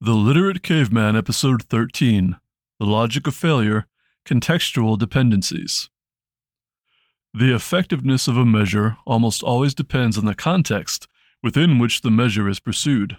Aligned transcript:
The 0.00 0.12
Literate 0.12 0.62
Caveman, 0.62 1.16
Episode 1.16 1.64
13 1.64 2.36
The 2.78 2.86
Logic 2.86 3.26
of 3.26 3.34
Failure 3.34 3.88
Contextual 4.24 4.96
Dependencies. 4.96 5.90
The 7.34 7.52
effectiveness 7.52 8.28
of 8.28 8.36
a 8.36 8.46
measure 8.46 8.96
almost 9.04 9.42
always 9.42 9.74
depends 9.74 10.16
on 10.16 10.24
the 10.24 10.36
context 10.36 11.08
within 11.42 11.80
which 11.80 12.02
the 12.02 12.12
measure 12.12 12.48
is 12.48 12.60
pursued. 12.60 13.16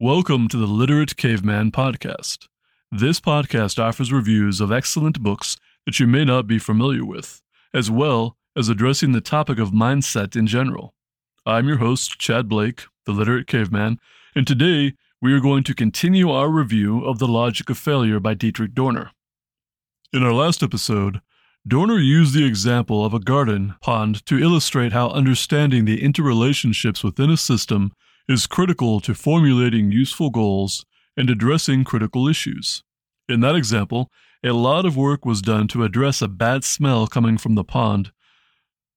Welcome 0.00 0.48
to 0.48 0.56
the 0.56 0.66
Literate 0.66 1.18
Caveman 1.18 1.70
Podcast. 1.70 2.48
This 2.90 3.20
podcast 3.20 3.78
offers 3.78 4.10
reviews 4.10 4.58
of 4.58 4.72
excellent 4.72 5.22
books 5.22 5.58
that 5.84 6.00
you 6.00 6.06
may 6.06 6.24
not 6.24 6.46
be 6.46 6.58
familiar 6.58 7.04
with, 7.04 7.42
as 7.74 7.90
well 7.90 8.38
as 8.56 8.70
addressing 8.70 9.12
the 9.12 9.20
topic 9.20 9.58
of 9.58 9.70
mindset 9.70 10.34
in 10.34 10.46
general. 10.46 10.94
I'm 11.44 11.68
your 11.68 11.76
host, 11.76 12.18
Chad 12.18 12.48
Blake, 12.48 12.84
the 13.04 13.12
Literate 13.12 13.46
Caveman 13.46 13.98
and 14.34 14.46
today 14.46 14.94
we 15.20 15.32
are 15.34 15.40
going 15.40 15.62
to 15.64 15.74
continue 15.74 16.30
our 16.30 16.48
review 16.48 17.04
of 17.04 17.18
The 17.18 17.28
Logic 17.28 17.68
of 17.68 17.76
Failure 17.76 18.18
by 18.18 18.32
Dietrich 18.34 18.74
Dorner. 18.74 19.10
In 20.12 20.22
our 20.22 20.32
last 20.32 20.62
episode, 20.62 21.20
Dorner 21.68 21.98
used 21.98 22.34
the 22.34 22.46
example 22.46 23.04
of 23.04 23.12
a 23.12 23.20
garden 23.20 23.74
pond 23.82 24.24
to 24.26 24.38
illustrate 24.38 24.92
how 24.92 25.10
understanding 25.10 25.84
the 25.84 26.00
interrelationships 26.00 27.04
within 27.04 27.30
a 27.30 27.36
system 27.36 27.92
is 28.26 28.46
critical 28.46 29.00
to 29.00 29.14
formulating 29.14 29.92
useful 29.92 30.30
goals 30.30 30.86
and 31.16 31.28
addressing 31.28 31.84
critical 31.84 32.26
issues. 32.26 32.82
In 33.28 33.40
that 33.40 33.54
example, 33.54 34.10
a 34.42 34.52
lot 34.52 34.86
of 34.86 34.96
work 34.96 35.26
was 35.26 35.42
done 35.42 35.68
to 35.68 35.84
address 35.84 36.22
a 36.22 36.28
bad 36.28 36.64
smell 36.64 37.06
coming 37.06 37.36
from 37.36 37.54
the 37.54 37.64
pond 37.64 38.12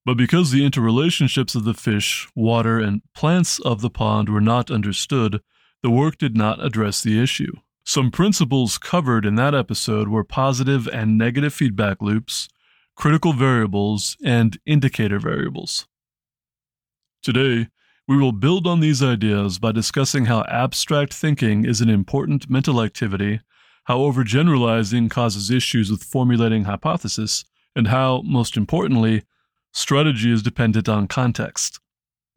but 0.06 0.16
because 0.16 0.52
the 0.52 0.68
interrelationships 0.68 1.56
of 1.56 1.64
the 1.64 1.74
fish, 1.74 2.28
water, 2.36 2.80
and 2.80 3.02
plants 3.16 3.60
of 3.60 3.82
the 3.82 3.90
pond 3.90 4.30
were 4.30 4.42
not 4.42 4.70
understood, 4.70 5.42
the 5.82 5.90
work 5.90 6.18
did 6.18 6.38
not 6.38 6.64
address 6.64 7.02
the 7.02 7.22
issue. 7.22 7.52
Some 7.84 8.12
principles 8.12 8.78
covered 8.78 9.26
in 9.26 9.36
that 9.36 9.56
episode 9.56 10.08
were 10.08 10.24
positive 10.24 10.88
and 10.88 11.18
negative 11.18 11.54
feedback 11.54 12.02
loops, 12.02 12.48
critical 12.96 13.34
variables, 13.34 14.16
and 14.24 14.58
indicator 14.66 15.20
variables. 15.20 15.88
Today, 17.22 17.68
we 18.08 18.18
will 18.18 18.32
build 18.32 18.68
on 18.68 18.80
these 18.80 19.02
ideas 19.02 19.58
by 19.58 19.72
discussing 19.72 20.26
how 20.26 20.44
abstract 20.44 21.14
thinking 21.14 21.66
is 21.66 21.82
an 21.82 21.90
important 21.90 22.50
mental 22.50 22.82
activity, 22.82 23.42
how 23.86 23.98
overgeneralizing 23.98 25.10
causes 25.10 25.50
issues 25.50 25.90
with 25.90 26.04
formulating 26.04 26.66
hypothesis, 26.66 27.44
and 27.76 27.88
how, 27.88 28.22
most 28.24 28.58
importantly, 28.58 29.24
strategy 29.76 30.32
is 30.32 30.42
dependent 30.42 30.88
on 30.88 31.08
context. 31.08 31.80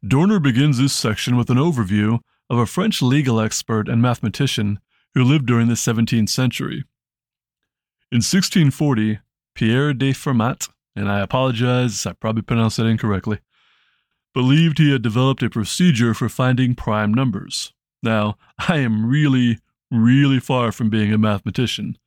Dorner 0.07 0.41
begins 0.41 0.79
this 0.79 0.93
section 0.93 1.37
with 1.37 1.51
an 1.51 1.57
overview 1.57 2.19
of 2.51 2.59
a 2.59 2.67
French 2.67 3.01
legal 3.01 3.41
expert 3.41 3.89
and 3.89 4.03
mathematician 4.03 4.81
who 5.15 5.23
lived 5.23 5.47
during 5.47 5.69
the 5.69 5.75
17th 5.75 6.29
century. 6.29 6.85
In 8.11 8.19
1640, 8.19 9.21
Pierre 9.55 9.93
de 9.93 10.13
Fermat, 10.13 10.69
and 10.97 11.09
I 11.09 11.21
apologize, 11.21 12.07
I 12.07 12.13
probably 12.13 12.43
pronounced 12.43 12.77
that 12.79 12.87
incorrectly, 12.87 13.39
believed 14.35 14.79
he 14.79 14.93
had 14.93 15.03
developed 15.03 15.43
a 15.43 15.51
procedure 15.51 16.15
for 16.15 16.29
finding 16.29 16.75
prime 16.75 17.15
numbers. 17.15 17.73
Now, 18.03 18.37
I 18.69 18.79
am 18.79 19.07
really, 19.07 19.59
really 19.91 20.41
far 20.41 20.73
from 20.73 20.91
being 20.91 21.13
a 21.13 21.19
mathematician. 21.19 21.99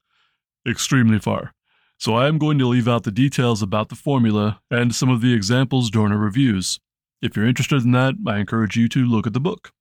Extremely 0.67 1.19
far 1.19 1.53
so 2.01 2.15
I 2.15 2.27
am 2.27 2.39
going 2.39 2.57
to 2.57 2.65
leave 2.65 2.87
out 2.87 3.03
the 3.03 3.11
details 3.11 3.61
about 3.61 3.89
the 3.89 3.95
formula 3.95 4.59
and 4.71 4.95
some 4.95 5.07
of 5.07 5.21
the 5.21 5.35
examples 5.35 5.91
Dorner 5.91 6.17
reviews. 6.17 6.79
If 7.21 7.35
you're 7.35 7.45
interested 7.45 7.83
in 7.83 7.91
that, 7.91 8.15
I 8.25 8.39
encourage 8.39 8.75
you 8.75 8.89
to 8.89 9.05
look 9.05 9.27
at 9.27 9.33
the 9.33 9.39
book. 9.39 9.71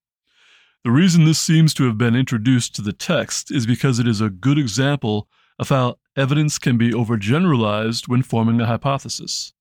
The 0.85 0.91
reason 0.91 1.25
this 1.25 1.39
seems 1.39 1.73
to 1.73 1.85
have 1.85 1.97
been 1.97 2.15
introduced 2.15 2.75
to 2.75 2.83
the 2.83 2.93
text 2.93 3.51
is 3.51 3.67
because 3.67 3.99
it 3.99 4.07
is 4.07 4.21
a 4.21 4.29
good 4.29 4.59
example 4.59 5.29
of 5.59 5.71
how 5.71 5.97
evidence 6.15 6.59
can 6.59 6.77
be 6.77 6.91
overgeneralized 6.91 8.07
when 8.07 8.23
forming 8.23 8.61
a 8.61 8.67
hypothesis. 8.67 9.55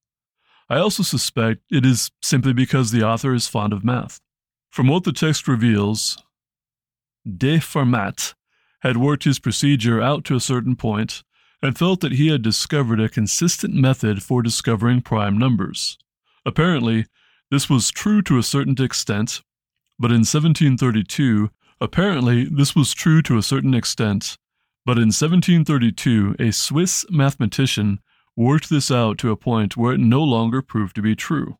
I 0.69 0.79
also 0.79 1.01
suspect 1.01 1.61
it 1.71 1.85
is 1.85 2.11
simply 2.21 2.51
because 2.51 2.91
the 2.91 3.07
author 3.07 3.33
is 3.33 3.47
fond 3.47 3.71
of 3.71 3.85
math. 3.85 4.19
From 4.69 4.89
what 4.89 5.05
the 5.05 5.13
text 5.13 5.47
reveals, 5.47 6.21
De 7.25 7.59
Fermat 7.59 8.33
had 8.81 8.97
worked 8.97 9.23
his 9.23 9.39
procedure 9.39 10.01
out 10.01 10.25
to 10.25 10.35
a 10.35 10.41
certain 10.41 10.75
point 10.75 11.23
and 11.61 11.77
felt 11.77 11.99
that 12.01 12.13
he 12.13 12.27
had 12.27 12.41
discovered 12.41 12.99
a 12.99 13.09
consistent 13.09 13.73
method 13.73 14.23
for 14.23 14.41
discovering 14.41 15.01
prime 15.01 15.37
numbers. 15.37 15.97
Apparently, 16.45 17.05
this 17.51 17.69
was 17.69 17.91
true 17.91 18.21
to 18.21 18.37
a 18.37 18.43
certain 18.43 18.81
extent, 18.81 19.41
but 19.97 20.11
in 20.11 20.19
1732, 20.19 21.49
apparently 21.81 22.45
this 22.45 22.75
was 22.75 22.93
true 22.93 23.21
to 23.23 23.37
a 23.37 23.43
certain 23.43 23.73
extent, 23.73 24.37
but 24.85 24.97
in 24.97 25.07
1732, 25.07 26.35
a 26.39 26.51
Swiss 26.51 27.05
mathematician 27.09 27.99
worked 28.35 28.69
this 28.69 28.89
out 28.89 29.17
to 29.17 29.31
a 29.31 29.35
point 29.35 29.75
where 29.75 29.93
it 29.93 29.99
no 29.99 30.23
longer 30.23 30.61
proved 30.61 30.95
to 30.95 31.01
be 31.01 31.15
true. 31.15 31.57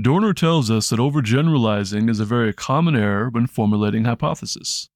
Dorner 0.00 0.34
tells 0.34 0.70
us 0.70 0.90
that 0.90 1.00
overgeneralizing 1.00 2.10
is 2.10 2.20
a 2.20 2.26
very 2.26 2.52
common 2.52 2.94
error 2.94 3.30
when 3.30 3.46
formulating 3.46 4.04
hypotheses. 4.04 4.90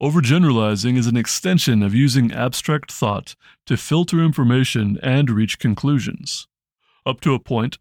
Overgeneralizing 0.00 0.96
is 0.96 1.08
an 1.08 1.16
extension 1.16 1.82
of 1.82 1.92
using 1.92 2.30
abstract 2.30 2.92
thought 2.92 3.34
to 3.66 3.76
filter 3.76 4.22
information 4.22 4.96
and 5.02 5.28
reach 5.28 5.58
conclusions. 5.58 6.46
Up 7.04 7.20
to 7.22 7.34
a 7.34 7.40
point, 7.40 7.78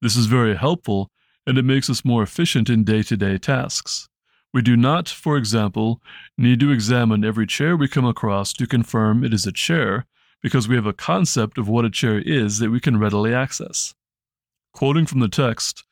this 0.00 0.16
is 0.16 0.26
very 0.26 0.54
helpful 0.54 1.10
and 1.44 1.58
it 1.58 1.64
makes 1.64 1.90
us 1.90 2.04
more 2.04 2.22
efficient 2.22 2.70
in 2.70 2.84
day 2.84 3.02
to 3.02 3.16
day 3.16 3.36
tasks. 3.36 4.08
We 4.54 4.62
do 4.62 4.76
not, 4.76 5.08
for 5.08 5.36
example, 5.36 6.00
need 6.38 6.60
to 6.60 6.70
examine 6.70 7.24
every 7.24 7.48
chair 7.48 7.76
we 7.76 7.88
come 7.88 8.06
across 8.06 8.52
to 8.54 8.66
confirm 8.68 9.24
it 9.24 9.34
is 9.34 9.44
a 9.44 9.52
chair 9.52 10.06
because 10.40 10.68
we 10.68 10.76
have 10.76 10.86
a 10.86 10.92
concept 10.92 11.58
of 11.58 11.68
what 11.68 11.84
a 11.84 11.90
chair 11.90 12.20
is 12.20 12.60
that 12.60 12.70
we 12.70 12.78
can 12.78 12.96
readily 12.96 13.34
access. 13.34 13.92
Quoting 14.72 15.04
from 15.04 15.18
the 15.18 15.28
text, 15.28 15.82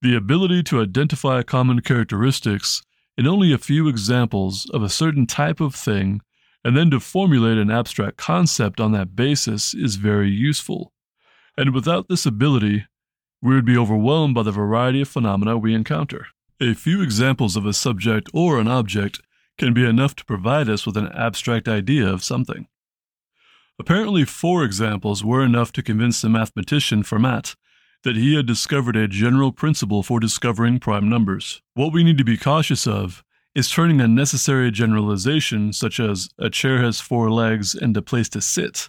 the 0.00 0.16
ability 0.16 0.62
to 0.62 0.80
identify 0.80 1.42
common 1.42 1.80
characteristics 1.80 2.82
in 3.18 3.26
only 3.26 3.52
a 3.52 3.58
few 3.58 3.88
examples 3.88 4.70
of 4.70 4.82
a 4.84 4.88
certain 4.88 5.26
type 5.26 5.60
of 5.60 5.74
thing, 5.74 6.20
and 6.64 6.76
then 6.76 6.88
to 6.90 7.00
formulate 7.00 7.58
an 7.58 7.70
abstract 7.70 8.16
concept 8.16 8.80
on 8.80 8.92
that 8.92 9.16
basis 9.16 9.74
is 9.74 9.96
very 9.96 10.30
useful. 10.30 10.92
And 11.56 11.74
without 11.74 12.08
this 12.08 12.24
ability, 12.24 12.86
we 13.42 13.56
would 13.56 13.64
be 13.64 13.76
overwhelmed 13.76 14.36
by 14.36 14.44
the 14.44 14.52
variety 14.52 15.00
of 15.00 15.08
phenomena 15.08 15.58
we 15.58 15.74
encounter. 15.74 16.28
A 16.60 16.74
few 16.74 17.02
examples 17.02 17.56
of 17.56 17.66
a 17.66 17.72
subject 17.72 18.30
or 18.32 18.60
an 18.60 18.68
object 18.68 19.20
can 19.58 19.74
be 19.74 19.84
enough 19.84 20.14
to 20.16 20.24
provide 20.24 20.68
us 20.68 20.86
with 20.86 20.96
an 20.96 21.08
abstract 21.08 21.66
idea 21.66 22.08
of 22.08 22.22
something. 22.22 22.68
Apparently, 23.80 24.24
four 24.24 24.62
examples 24.62 25.24
were 25.24 25.44
enough 25.44 25.72
to 25.72 25.82
convince 25.82 26.20
the 26.20 26.28
mathematician 26.28 27.02
Fermat 27.02 27.56
that 28.04 28.16
he 28.16 28.36
had 28.36 28.46
discovered 28.46 28.96
a 28.96 29.08
general 29.08 29.52
principle 29.52 30.02
for 30.02 30.20
discovering 30.20 30.78
prime 30.78 31.08
numbers. 31.08 31.62
What 31.74 31.92
we 31.92 32.04
need 32.04 32.18
to 32.18 32.24
be 32.24 32.36
cautious 32.36 32.86
of 32.86 33.24
is 33.54 33.68
turning 33.68 34.00
a 34.00 34.06
necessary 34.06 34.70
generalization, 34.70 35.72
such 35.72 35.98
as 35.98 36.28
a 36.38 36.48
chair 36.48 36.80
has 36.80 37.00
four 37.00 37.30
legs 37.30 37.74
and 37.74 37.96
a 37.96 38.02
place 38.02 38.28
to 38.30 38.40
sit, 38.40 38.88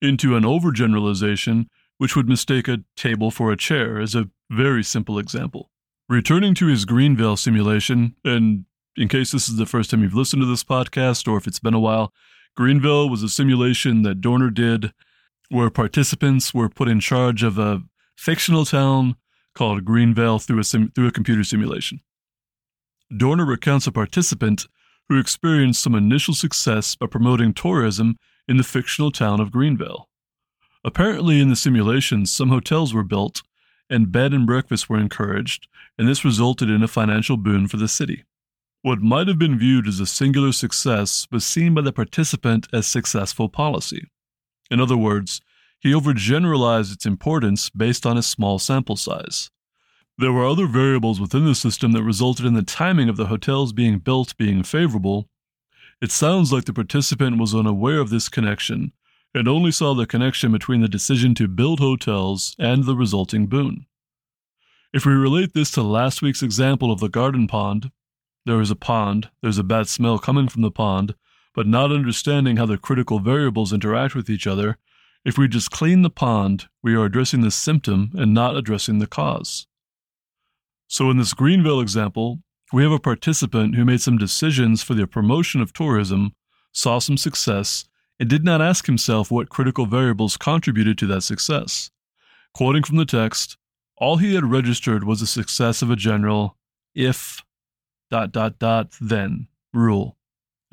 into 0.00 0.36
an 0.36 0.44
overgeneralization 0.44 1.66
which 1.98 2.14
would 2.16 2.28
mistake 2.28 2.68
a 2.68 2.78
table 2.96 3.30
for 3.30 3.50
a 3.50 3.56
chair 3.56 3.98
as 4.00 4.14
a 4.14 4.28
very 4.50 4.82
simple 4.82 5.18
example. 5.18 5.70
Returning 6.08 6.54
to 6.54 6.66
his 6.66 6.84
Greenville 6.84 7.36
simulation, 7.36 8.14
and 8.24 8.66
in 8.96 9.08
case 9.08 9.32
this 9.32 9.48
is 9.48 9.56
the 9.56 9.66
first 9.66 9.90
time 9.90 10.02
you've 10.02 10.14
listened 10.14 10.42
to 10.42 10.46
this 10.46 10.64
podcast 10.64 11.26
or 11.26 11.36
if 11.36 11.46
it's 11.46 11.60
been 11.60 11.74
a 11.74 11.80
while, 11.80 12.12
Greenville 12.56 13.08
was 13.08 13.22
a 13.22 13.28
simulation 13.28 14.02
that 14.02 14.20
Dorner 14.20 14.50
did 14.50 14.92
where 15.48 15.70
participants 15.70 16.54
were 16.54 16.68
put 16.68 16.88
in 16.88 17.00
charge 17.00 17.42
of 17.42 17.58
a 17.58 17.82
fictional 18.16 18.64
town 18.64 19.16
called 19.54 19.84
Greenvale 19.84 20.38
through 20.38 20.60
a, 20.60 20.64
sim- 20.64 20.90
through 20.94 21.06
a 21.06 21.12
computer 21.12 21.44
simulation. 21.44 22.00
Dorner 23.16 23.44
recounts 23.44 23.86
a 23.86 23.92
participant 23.92 24.66
who 25.08 25.18
experienced 25.18 25.82
some 25.82 25.94
initial 25.94 26.34
success 26.34 26.96
by 26.96 27.06
promoting 27.06 27.52
tourism 27.52 28.16
in 28.48 28.56
the 28.56 28.64
fictional 28.64 29.10
town 29.10 29.40
of 29.40 29.50
Greenvale. 29.50 30.08
Apparently, 30.84 31.40
in 31.40 31.48
the 31.48 31.56
simulation, 31.56 32.26
some 32.26 32.48
hotels 32.48 32.92
were 32.92 33.04
built 33.04 33.42
and 33.90 34.12
bed 34.12 34.32
and 34.32 34.46
breakfast 34.46 34.88
were 34.88 34.98
encouraged, 34.98 35.68
and 35.98 36.08
this 36.08 36.24
resulted 36.24 36.70
in 36.70 36.82
a 36.82 36.88
financial 36.88 37.36
boon 37.36 37.68
for 37.68 37.76
the 37.76 37.88
city. 37.88 38.24
What 38.82 39.00
might 39.00 39.28
have 39.28 39.38
been 39.38 39.58
viewed 39.58 39.86
as 39.86 40.00
a 40.00 40.06
singular 40.06 40.52
success 40.52 41.26
was 41.30 41.44
seen 41.44 41.74
by 41.74 41.82
the 41.82 41.92
participant 41.92 42.66
as 42.72 42.86
successful 42.86 43.48
policy. 43.48 44.06
In 44.70 44.80
other 44.80 44.96
words, 44.96 45.40
he 45.84 45.92
overgeneralized 45.92 46.94
its 46.94 47.04
importance 47.04 47.68
based 47.68 48.06
on 48.06 48.16
a 48.16 48.22
small 48.22 48.58
sample 48.58 48.96
size. 48.96 49.50
There 50.16 50.32
were 50.32 50.46
other 50.46 50.66
variables 50.66 51.20
within 51.20 51.44
the 51.44 51.54
system 51.54 51.92
that 51.92 52.02
resulted 52.02 52.46
in 52.46 52.54
the 52.54 52.62
timing 52.62 53.10
of 53.10 53.18
the 53.18 53.26
hotels 53.26 53.74
being 53.74 53.98
built 53.98 54.34
being 54.38 54.62
favorable. 54.62 55.28
It 56.00 56.10
sounds 56.10 56.52
like 56.54 56.64
the 56.64 56.72
participant 56.72 57.38
was 57.38 57.54
unaware 57.54 57.98
of 57.98 58.08
this 58.08 58.30
connection 58.30 58.92
and 59.34 59.46
only 59.46 59.70
saw 59.70 59.92
the 59.92 60.06
connection 60.06 60.52
between 60.52 60.80
the 60.80 60.88
decision 60.88 61.34
to 61.34 61.48
build 61.48 61.80
hotels 61.80 62.56
and 62.58 62.84
the 62.84 62.96
resulting 62.96 63.46
boon. 63.46 63.84
If 64.94 65.04
we 65.04 65.12
relate 65.12 65.52
this 65.52 65.70
to 65.72 65.82
last 65.82 66.22
week's 66.22 66.42
example 66.42 66.92
of 66.92 67.00
the 67.00 67.10
garden 67.10 67.46
pond, 67.46 67.90
there 68.46 68.60
is 68.62 68.70
a 68.70 68.76
pond, 68.76 69.28
there's 69.42 69.58
a 69.58 69.64
bad 69.64 69.88
smell 69.88 70.18
coming 70.18 70.48
from 70.48 70.62
the 70.62 70.70
pond, 70.70 71.14
but 71.54 71.66
not 71.66 71.92
understanding 71.92 72.56
how 72.56 72.64
the 72.64 72.78
critical 72.78 73.18
variables 73.18 73.72
interact 73.72 74.14
with 74.14 74.30
each 74.30 74.46
other, 74.46 74.78
if 75.24 75.38
we 75.38 75.48
just 75.48 75.70
clean 75.70 76.02
the 76.02 76.10
pond, 76.10 76.66
we 76.82 76.94
are 76.94 77.04
addressing 77.04 77.40
the 77.40 77.50
symptom 77.50 78.10
and 78.14 78.34
not 78.34 78.56
addressing 78.56 78.98
the 78.98 79.06
cause. 79.06 79.66
So, 80.86 81.10
in 81.10 81.16
this 81.16 81.32
Greenville 81.32 81.80
example, 81.80 82.40
we 82.72 82.82
have 82.82 82.92
a 82.92 82.98
participant 82.98 83.74
who 83.74 83.84
made 83.84 84.00
some 84.00 84.18
decisions 84.18 84.82
for 84.82 84.94
the 84.94 85.06
promotion 85.06 85.60
of 85.60 85.72
tourism, 85.72 86.34
saw 86.72 86.98
some 86.98 87.16
success, 87.16 87.84
and 88.20 88.28
did 88.28 88.44
not 88.44 88.60
ask 88.60 88.86
himself 88.86 89.30
what 89.30 89.48
critical 89.48 89.86
variables 89.86 90.36
contributed 90.36 90.98
to 90.98 91.06
that 91.06 91.22
success. 91.22 91.90
Quoting 92.54 92.84
from 92.84 92.96
the 92.96 93.04
text, 93.04 93.56
all 93.96 94.18
he 94.18 94.34
had 94.34 94.44
registered 94.44 95.04
was 95.04 95.20
the 95.20 95.26
success 95.26 95.82
of 95.82 95.90
a 95.90 95.96
general 95.96 96.56
if 96.94 97.42
dot 98.10 98.32
dot 98.32 98.58
dot 98.58 98.92
then 99.00 99.48
rule. 99.72 100.16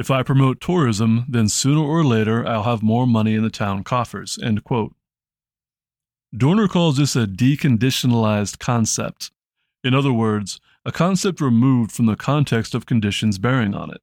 If 0.02 0.10
I 0.10 0.24
promote 0.24 0.60
tourism, 0.60 1.26
then 1.30 1.48
sooner 1.48 1.80
or 1.80 2.04
later 2.04 2.44
I'll 2.48 2.64
have 2.64 2.82
more 2.82 3.06
money 3.06 3.36
in 3.36 3.44
the 3.44 3.52
town 3.52 3.84
coffers. 3.84 4.40
End 4.42 4.64
quote. 4.64 4.96
Dorner 6.36 6.68
calls 6.68 6.98
this 6.98 7.16
a 7.16 7.28
deconditionalized 7.28 8.58
concept. 8.58 9.30
In 9.84 9.94
other 9.94 10.12
words, 10.12 10.60
a 10.84 10.92
concept 10.92 11.40
removed 11.40 11.92
from 11.92 12.08
the 12.08 12.16
context 12.16 12.74
of 12.74 12.88
conditions 12.88 13.38
bearing 13.38 13.76
on 13.76 13.92
it. 13.92 14.02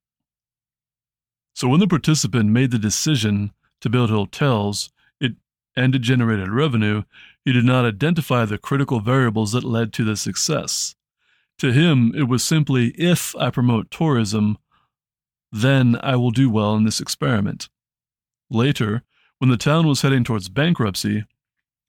So 1.56 1.66
when 1.66 1.80
the 1.80 1.88
participant 1.88 2.50
made 2.50 2.70
the 2.70 2.78
decision 2.78 3.50
to 3.80 3.90
build 3.90 4.10
hotels 4.10 4.90
it, 5.18 5.32
and 5.74 5.96
it 5.96 6.02
generated 6.02 6.48
revenue, 6.48 7.02
he 7.44 7.52
did 7.52 7.64
not 7.64 7.84
identify 7.84 8.44
the 8.44 8.56
critical 8.56 9.00
variables 9.00 9.50
that 9.50 9.64
led 9.64 9.92
to 9.94 10.04
the 10.04 10.16
success. 10.16 10.94
To 11.58 11.72
him, 11.72 12.12
it 12.14 12.28
was 12.28 12.44
simply 12.44 12.90
if 12.90 13.34
I 13.34 13.50
promote 13.50 13.90
tourism, 13.90 14.58
then 15.50 15.98
I 16.02 16.16
will 16.16 16.30
do 16.30 16.50
well 16.50 16.74
in 16.74 16.84
this 16.84 17.00
experiment. 17.00 17.68
Later, 18.50 19.02
when 19.38 19.50
the 19.50 19.56
town 19.56 19.86
was 19.86 20.02
heading 20.02 20.24
towards 20.24 20.48
bankruptcy, 20.48 21.24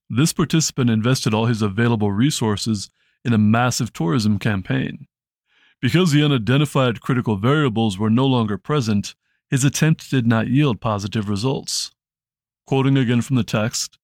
this 0.09 0.33
participant 0.33 0.89
invested 0.89 1.33
all 1.33 1.45
his 1.45 1.61
available 1.61 2.11
resources 2.11 2.89
in 3.23 3.33
a 3.33 3.37
massive 3.37 3.93
tourism 3.93 4.39
campaign. 4.39 5.07
Because 5.81 6.11
the 6.11 6.23
unidentified 6.23 7.01
critical 7.01 7.37
variables 7.37 7.97
were 7.97 8.09
no 8.09 8.25
longer 8.25 8.57
present, 8.57 9.15
his 9.49 9.63
attempt 9.63 10.09
did 10.09 10.27
not 10.27 10.47
yield 10.47 10.81
positive 10.81 11.29
results. 11.29 11.91
Quoting 12.67 12.97
again 12.97 13.21
from 13.21 13.35
the 13.35 13.43
text, 13.43 13.97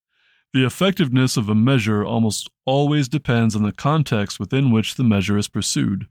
the 0.54 0.66
effectiveness 0.66 1.38
of 1.38 1.50
a 1.50 1.56
measure 1.56 2.06
almost 2.06 2.50
always 2.66 3.10
depends 3.10 3.56
on 3.56 3.64
the 3.64 3.74
context 3.74 4.40
within 4.40 4.72
which 4.72 4.96
the 4.96 5.04
measure 5.04 5.38
is 5.38 5.50
pursued. 5.50 6.08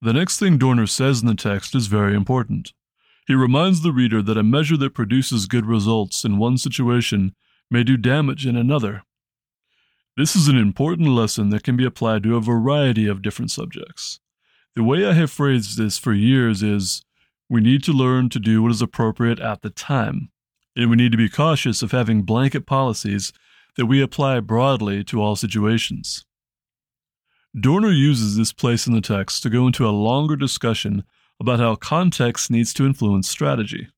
The 0.00 0.12
next 0.12 0.38
thing 0.38 0.58
Dorner 0.58 0.86
says 0.86 1.22
in 1.22 1.26
the 1.26 1.34
text 1.34 1.74
is 1.74 1.88
very 1.88 2.14
important. 2.14 2.72
He 3.26 3.34
reminds 3.34 3.82
the 3.82 3.92
reader 3.92 4.22
that 4.22 4.38
a 4.38 4.44
measure 4.44 4.76
that 4.76 4.94
produces 4.94 5.46
good 5.46 5.66
results 5.66 6.24
in 6.24 6.38
one 6.38 6.56
situation 6.56 7.34
may 7.68 7.82
do 7.82 7.96
damage 7.96 8.46
in 8.46 8.56
another. 8.56 9.02
This 10.16 10.36
is 10.36 10.48
an 10.48 10.56
important 10.56 11.08
lesson 11.08 11.50
that 11.50 11.64
can 11.64 11.76
be 11.76 11.84
applied 11.84 12.22
to 12.22 12.36
a 12.36 12.40
variety 12.40 13.06
of 13.06 13.22
different 13.22 13.50
subjects. 13.50 14.20
The 14.76 14.84
way 14.84 15.04
I 15.04 15.14
have 15.14 15.32
phrased 15.32 15.76
this 15.76 15.98
for 15.98 16.12
years 16.12 16.62
is 16.62 17.02
we 17.48 17.60
need 17.60 17.82
to 17.84 17.92
learn 17.92 18.28
to 18.30 18.38
do 18.38 18.62
what 18.62 18.70
is 18.70 18.82
appropriate 18.82 19.40
at 19.40 19.62
the 19.62 19.70
time, 19.70 20.30
and 20.76 20.90
we 20.90 20.96
need 20.96 21.12
to 21.12 21.18
be 21.18 21.28
cautious 21.28 21.82
of 21.82 21.90
having 21.90 22.22
blanket 22.22 22.66
policies 22.66 23.32
that 23.76 23.86
we 23.86 24.00
apply 24.00 24.40
broadly 24.40 25.02
to 25.04 25.20
all 25.20 25.34
situations. 25.34 26.24
Dorner 27.58 27.90
uses 27.90 28.36
this 28.36 28.52
place 28.52 28.86
in 28.86 28.92
the 28.92 29.00
text 29.00 29.42
to 29.42 29.50
go 29.50 29.66
into 29.66 29.88
a 29.88 29.90
longer 29.90 30.36
discussion 30.36 31.04
about 31.40 31.60
how 31.60 31.76
context 31.76 32.50
needs 32.50 32.74
to 32.74 32.84
influence 32.84 33.28
strategy. 33.28 33.88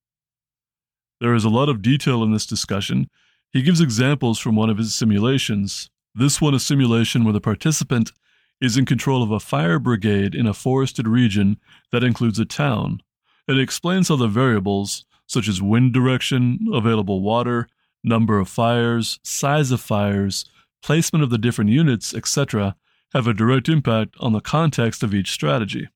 There 1.20 1.34
is 1.34 1.44
a 1.44 1.50
lot 1.50 1.68
of 1.68 1.82
detail 1.82 2.22
in 2.22 2.32
this 2.32 2.46
discussion. 2.46 3.10
He 3.52 3.62
gives 3.62 3.80
examples 3.80 4.38
from 4.38 4.54
one 4.54 4.70
of 4.70 4.78
his 4.78 4.94
simulations. 4.94 5.90
This 6.14 6.40
one, 6.40 6.54
a 6.54 6.60
simulation 6.60 7.24
where 7.24 7.32
the 7.32 7.40
participant 7.40 8.12
is 8.60 8.76
in 8.76 8.86
control 8.86 9.22
of 9.22 9.30
a 9.30 9.40
fire 9.40 9.78
brigade 9.78 10.34
in 10.34 10.46
a 10.46 10.54
forested 10.54 11.08
region 11.08 11.58
that 11.90 12.04
includes 12.04 12.38
a 12.38 12.44
town. 12.44 13.02
It 13.48 13.58
explains 13.58 14.08
how 14.08 14.16
the 14.16 14.28
variables, 14.28 15.04
such 15.26 15.48
as 15.48 15.60
wind 15.60 15.92
direction, 15.92 16.66
available 16.72 17.20
water, 17.20 17.68
number 18.04 18.38
of 18.38 18.48
fires, 18.48 19.18
size 19.24 19.72
of 19.72 19.80
fires, 19.80 20.44
placement 20.82 21.24
of 21.24 21.30
the 21.30 21.38
different 21.38 21.70
units, 21.70 22.14
etc., 22.14 22.76
have 23.12 23.26
a 23.26 23.34
direct 23.34 23.68
impact 23.68 24.14
on 24.20 24.32
the 24.32 24.40
context 24.40 25.02
of 25.02 25.14
each 25.14 25.30
strategy. 25.32 25.88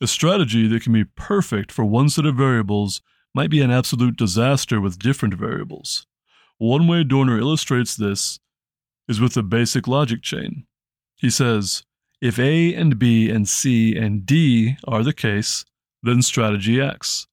A 0.00 0.06
strategy 0.06 0.66
that 0.66 0.82
can 0.82 0.92
be 0.92 1.04
perfect 1.04 1.70
for 1.70 1.84
one 1.84 2.08
set 2.08 2.26
of 2.26 2.34
variables 2.34 3.00
might 3.34 3.50
be 3.50 3.60
an 3.60 3.70
absolute 3.70 4.16
disaster 4.16 4.80
with 4.80 4.98
different 4.98 5.34
variables. 5.34 6.06
One 6.58 6.86
way 6.86 7.04
Dorner 7.04 7.38
illustrates 7.38 7.94
this 7.94 8.40
is 9.08 9.20
with 9.20 9.34
the 9.34 9.42
basic 9.42 9.86
logic 9.86 10.22
chain. 10.22 10.66
He 11.16 11.30
says, 11.30 11.84
if 12.20 12.38
A 12.38 12.74
and 12.74 12.98
B 12.98 13.30
and 13.30 13.48
C 13.48 13.96
and 13.96 14.26
D 14.26 14.76
are 14.86 15.02
the 15.02 15.12
case, 15.12 15.64
then 16.02 16.22
strategy 16.22 16.80
X. 16.80 17.26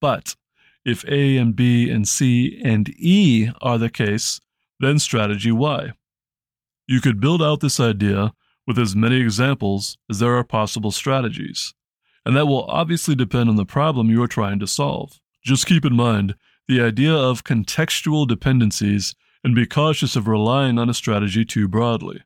But 0.00 0.36
if 0.84 1.04
A 1.08 1.36
and 1.36 1.54
B 1.54 1.90
and 1.90 2.06
C 2.06 2.60
and 2.64 2.88
E 2.90 3.50
are 3.60 3.78
the 3.78 3.90
case, 3.90 4.40
then 4.80 4.98
strategy 4.98 5.52
Y. 5.52 5.92
You 6.86 7.00
could 7.00 7.20
build 7.20 7.42
out 7.42 7.60
this 7.60 7.80
idea 7.80 8.32
with 8.68 8.78
as 8.78 8.94
many 8.94 9.18
examples 9.18 9.96
as 10.10 10.18
there 10.18 10.36
are 10.36 10.44
possible 10.44 10.90
strategies. 10.90 11.72
And 12.26 12.36
that 12.36 12.44
will 12.44 12.64
obviously 12.64 13.14
depend 13.14 13.48
on 13.48 13.56
the 13.56 13.64
problem 13.64 14.10
you 14.10 14.22
are 14.22 14.28
trying 14.28 14.58
to 14.58 14.66
solve. 14.66 15.18
Just 15.42 15.66
keep 15.66 15.86
in 15.86 15.96
mind 15.96 16.34
the 16.68 16.82
idea 16.82 17.14
of 17.14 17.44
contextual 17.44 18.28
dependencies 18.28 19.14
and 19.42 19.54
be 19.54 19.64
cautious 19.64 20.16
of 20.16 20.28
relying 20.28 20.78
on 20.78 20.90
a 20.90 20.94
strategy 20.94 21.46
too 21.46 21.66
broadly. 21.66 22.20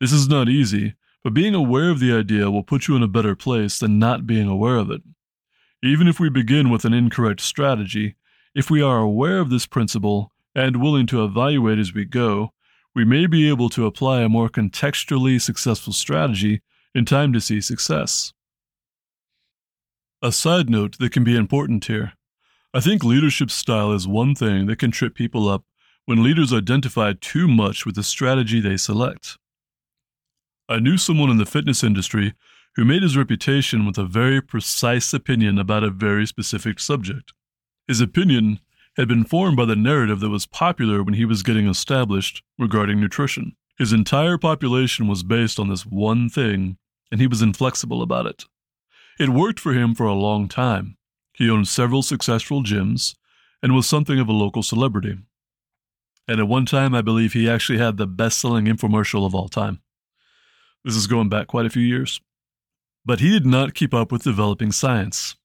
This 0.00 0.12
is 0.12 0.26
not 0.26 0.48
easy, 0.48 0.94
but 1.22 1.34
being 1.34 1.54
aware 1.54 1.90
of 1.90 2.00
the 2.00 2.14
idea 2.14 2.50
will 2.50 2.62
put 2.62 2.88
you 2.88 2.96
in 2.96 3.02
a 3.02 3.08
better 3.08 3.36
place 3.36 3.78
than 3.78 3.98
not 3.98 4.26
being 4.26 4.48
aware 4.48 4.76
of 4.76 4.90
it. 4.90 5.02
Even 5.82 6.08
if 6.08 6.18
we 6.18 6.30
begin 6.30 6.70
with 6.70 6.86
an 6.86 6.94
incorrect 6.94 7.42
strategy, 7.42 8.16
if 8.54 8.70
we 8.70 8.80
are 8.80 9.00
aware 9.00 9.40
of 9.40 9.50
this 9.50 9.66
principle 9.66 10.32
and 10.54 10.80
willing 10.80 11.06
to 11.08 11.22
evaluate 11.22 11.78
as 11.78 11.92
we 11.92 12.06
go, 12.06 12.52
we 12.96 13.04
may 13.04 13.26
be 13.26 13.46
able 13.46 13.68
to 13.68 13.84
apply 13.84 14.22
a 14.22 14.28
more 14.28 14.48
contextually 14.48 15.38
successful 15.38 15.92
strategy 15.92 16.62
in 16.94 17.04
time 17.04 17.30
to 17.30 17.40
see 17.42 17.60
success. 17.60 18.32
A 20.22 20.32
side 20.32 20.70
note 20.70 20.96
that 20.98 21.12
can 21.12 21.22
be 21.22 21.36
important 21.36 21.84
here 21.84 22.14
I 22.74 22.80
think 22.80 23.04
leadership 23.04 23.50
style 23.50 23.92
is 23.92 24.06
one 24.06 24.34
thing 24.34 24.66
that 24.66 24.78
can 24.78 24.90
trip 24.90 25.14
people 25.14 25.48
up 25.48 25.64
when 26.04 26.22
leaders 26.22 26.52
identify 26.52 27.14
too 27.18 27.48
much 27.48 27.86
with 27.86 27.94
the 27.94 28.02
strategy 28.02 28.60
they 28.60 28.76
select. 28.76 29.38
I 30.68 30.78
knew 30.78 30.98
someone 30.98 31.30
in 31.30 31.38
the 31.38 31.46
fitness 31.46 31.82
industry 31.82 32.34
who 32.74 32.84
made 32.84 33.02
his 33.02 33.16
reputation 33.16 33.86
with 33.86 33.96
a 33.96 34.04
very 34.04 34.42
precise 34.42 35.14
opinion 35.14 35.58
about 35.58 35.84
a 35.84 35.90
very 35.90 36.26
specific 36.26 36.78
subject. 36.78 37.32
His 37.88 38.02
opinion 38.02 38.60
had 38.96 39.08
been 39.08 39.24
formed 39.24 39.56
by 39.56 39.64
the 39.64 39.76
narrative 39.76 40.20
that 40.20 40.30
was 40.30 40.46
popular 40.46 41.02
when 41.02 41.14
he 41.14 41.24
was 41.24 41.42
getting 41.42 41.68
established 41.68 42.42
regarding 42.58 43.00
nutrition. 43.00 43.54
His 43.78 43.92
entire 43.92 44.38
population 44.38 45.06
was 45.06 45.22
based 45.22 45.58
on 45.58 45.68
this 45.68 45.84
one 45.84 46.28
thing, 46.30 46.78
and 47.10 47.20
he 47.20 47.26
was 47.26 47.42
inflexible 47.42 48.02
about 48.02 48.26
it. 48.26 48.44
It 49.18 49.28
worked 49.28 49.60
for 49.60 49.72
him 49.72 49.94
for 49.94 50.06
a 50.06 50.14
long 50.14 50.48
time. 50.48 50.96
He 51.32 51.50
owned 51.50 51.68
several 51.68 52.02
successful 52.02 52.62
gyms 52.62 53.14
and 53.62 53.74
was 53.74 53.86
something 53.86 54.18
of 54.18 54.28
a 54.28 54.32
local 54.32 54.62
celebrity. 54.62 55.18
And 56.28 56.40
at 56.40 56.48
one 56.48 56.66
time, 56.66 56.94
I 56.94 57.02
believe 57.02 57.32
he 57.32 57.48
actually 57.48 57.78
had 57.78 57.96
the 57.96 58.06
best 58.06 58.38
selling 58.38 58.66
infomercial 58.66 59.26
of 59.26 59.34
all 59.34 59.48
time. 59.48 59.80
This 60.84 60.96
is 60.96 61.06
going 61.06 61.28
back 61.28 61.46
quite 61.46 61.66
a 61.66 61.70
few 61.70 61.82
years. 61.82 62.20
But 63.04 63.20
he 63.20 63.30
did 63.30 63.46
not 63.46 63.74
keep 63.74 63.94
up 63.94 64.10
with 64.10 64.24
developing 64.24 64.72
science. 64.72 65.36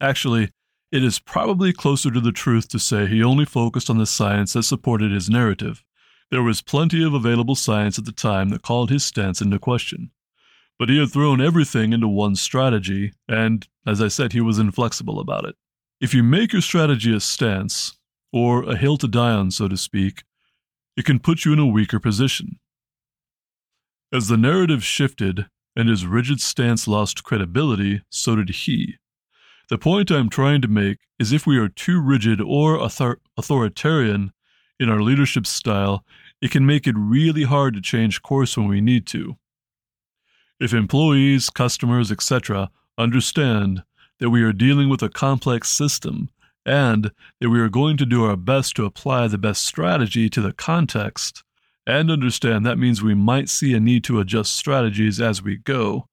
Actually, 0.00 0.50
it 0.92 1.02
is 1.02 1.18
probably 1.18 1.72
closer 1.72 2.10
to 2.10 2.20
the 2.20 2.32
truth 2.32 2.68
to 2.68 2.78
say 2.78 3.06
he 3.06 3.22
only 3.22 3.44
focused 3.44 3.90
on 3.90 3.98
the 3.98 4.06
science 4.06 4.52
that 4.52 4.62
supported 4.62 5.12
his 5.12 5.28
narrative. 5.28 5.84
There 6.30 6.42
was 6.42 6.62
plenty 6.62 7.04
of 7.04 7.14
available 7.14 7.54
science 7.54 7.98
at 7.98 8.04
the 8.04 8.12
time 8.12 8.50
that 8.50 8.62
called 8.62 8.90
his 8.90 9.04
stance 9.04 9.40
into 9.40 9.58
question. 9.58 10.10
But 10.78 10.88
he 10.88 10.98
had 10.98 11.10
thrown 11.10 11.40
everything 11.40 11.92
into 11.92 12.08
one 12.08 12.36
strategy, 12.36 13.12
and, 13.28 13.66
as 13.86 14.02
I 14.02 14.08
said, 14.08 14.32
he 14.32 14.40
was 14.40 14.58
inflexible 14.58 15.18
about 15.20 15.44
it. 15.44 15.56
If 16.00 16.12
you 16.12 16.22
make 16.22 16.52
your 16.52 16.62
strategy 16.62 17.14
a 17.14 17.20
stance, 17.20 17.96
or 18.32 18.64
a 18.64 18.76
hill 18.76 18.98
to 18.98 19.08
die 19.08 19.32
on, 19.32 19.50
so 19.50 19.68
to 19.68 19.76
speak, 19.76 20.24
it 20.96 21.04
can 21.04 21.18
put 21.18 21.44
you 21.44 21.52
in 21.52 21.58
a 21.58 21.66
weaker 21.66 21.98
position. 21.98 22.58
As 24.12 24.28
the 24.28 24.36
narrative 24.36 24.84
shifted 24.84 25.46
and 25.74 25.88
his 25.88 26.06
rigid 26.06 26.40
stance 26.40 26.86
lost 26.86 27.24
credibility, 27.24 28.02
so 28.10 28.36
did 28.36 28.50
he. 28.50 28.96
The 29.68 29.78
point 29.78 30.12
I'm 30.12 30.28
trying 30.28 30.62
to 30.62 30.68
make 30.68 30.98
is 31.18 31.32
if 31.32 31.46
we 31.46 31.58
are 31.58 31.68
too 31.68 32.00
rigid 32.00 32.40
or 32.40 32.78
author- 32.78 33.20
authoritarian 33.36 34.32
in 34.78 34.88
our 34.88 35.02
leadership 35.02 35.46
style, 35.46 36.04
it 36.40 36.52
can 36.52 36.66
make 36.66 36.86
it 36.86 36.94
really 36.96 37.42
hard 37.42 37.74
to 37.74 37.80
change 37.80 38.22
course 38.22 38.56
when 38.56 38.68
we 38.68 38.80
need 38.80 39.06
to. 39.08 39.36
If 40.60 40.72
employees, 40.72 41.50
customers, 41.50 42.12
etc., 42.12 42.70
understand 42.96 43.82
that 44.20 44.30
we 44.30 44.42
are 44.42 44.52
dealing 44.52 44.88
with 44.88 45.02
a 45.02 45.08
complex 45.08 45.68
system 45.68 46.30
and 46.64 47.10
that 47.40 47.50
we 47.50 47.60
are 47.60 47.68
going 47.68 47.96
to 47.96 48.06
do 48.06 48.24
our 48.24 48.36
best 48.36 48.76
to 48.76 48.84
apply 48.84 49.28
the 49.28 49.38
best 49.38 49.64
strategy 49.64 50.28
to 50.30 50.40
the 50.40 50.52
context, 50.52 51.42
and 51.86 52.10
understand 52.10 52.64
that 52.64 52.78
means 52.78 53.02
we 53.02 53.14
might 53.14 53.48
see 53.48 53.74
a 53.74 53.80
need 53.80 54.04
to 54.04 54.20
adjust 54.20 54.54
strategies 54.54 55.20
as 55.20 55.42
we 55.42 55.56
go, 55.56 56.08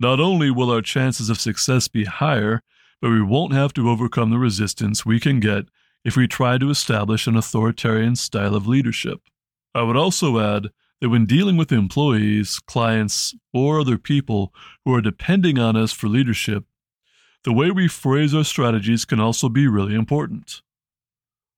not 0.00 0.20
only 0.20 0.50
will 0.50 0.70
our 0.70 0.80
chances 0.80 1.28
of 1.28 1.40
success 1.40 1.88
be 1.88 2.04
higher, 2.04 2.62
but 3.00 3.10
we 3.10 3.22
won't 3.22 3.52
have 3.52 3.72
to 3.74 3.88
overcome 3.88 4.30
the 4.30 4.38
resistance 4.38 5.06
we 5.06 5.20
can 5.20 5.40
get 5.40 5.66
if 6.04 6.16
we 6.16 6.26
try 6.26 6.58
to 6.58 6.70
establish 6.70 7.26
an 7.26 7.36
authoritarian 7.36 8.16
style 8.16 8.54
of 8.54 8.66
leadership. 8.66 9.20
I 9.74 9.82
would 9.82 9.96
also 9.96 10.38
add 10.38 10.68
that 11.00 11.10
when 11.10 11.26
dealing 11.26 11.56
with 11.56 11.70
employees, 11.70 12.58
clients, 12.58 13.34
or 13.52 13.80
other 13.80 13.98
people 13.98 14.52
who 14.84 14.94
are 14.94 15.00
depending 15.00 15.58
on 15.58 15.76
us 15.76 15.92
for 15.92 16.08
leadership, 16.08 16.64
the 17.44 17.52
way 17.52 17.70
we 17.70 17.88
phrase 17.88 18.34
our 18.34 18.44
strategies 18.44 19.04
can 19.04 19.20
also 19.20 19.48
be 19.48 19.68
really 19.68 19.94
important. 19.94 20.62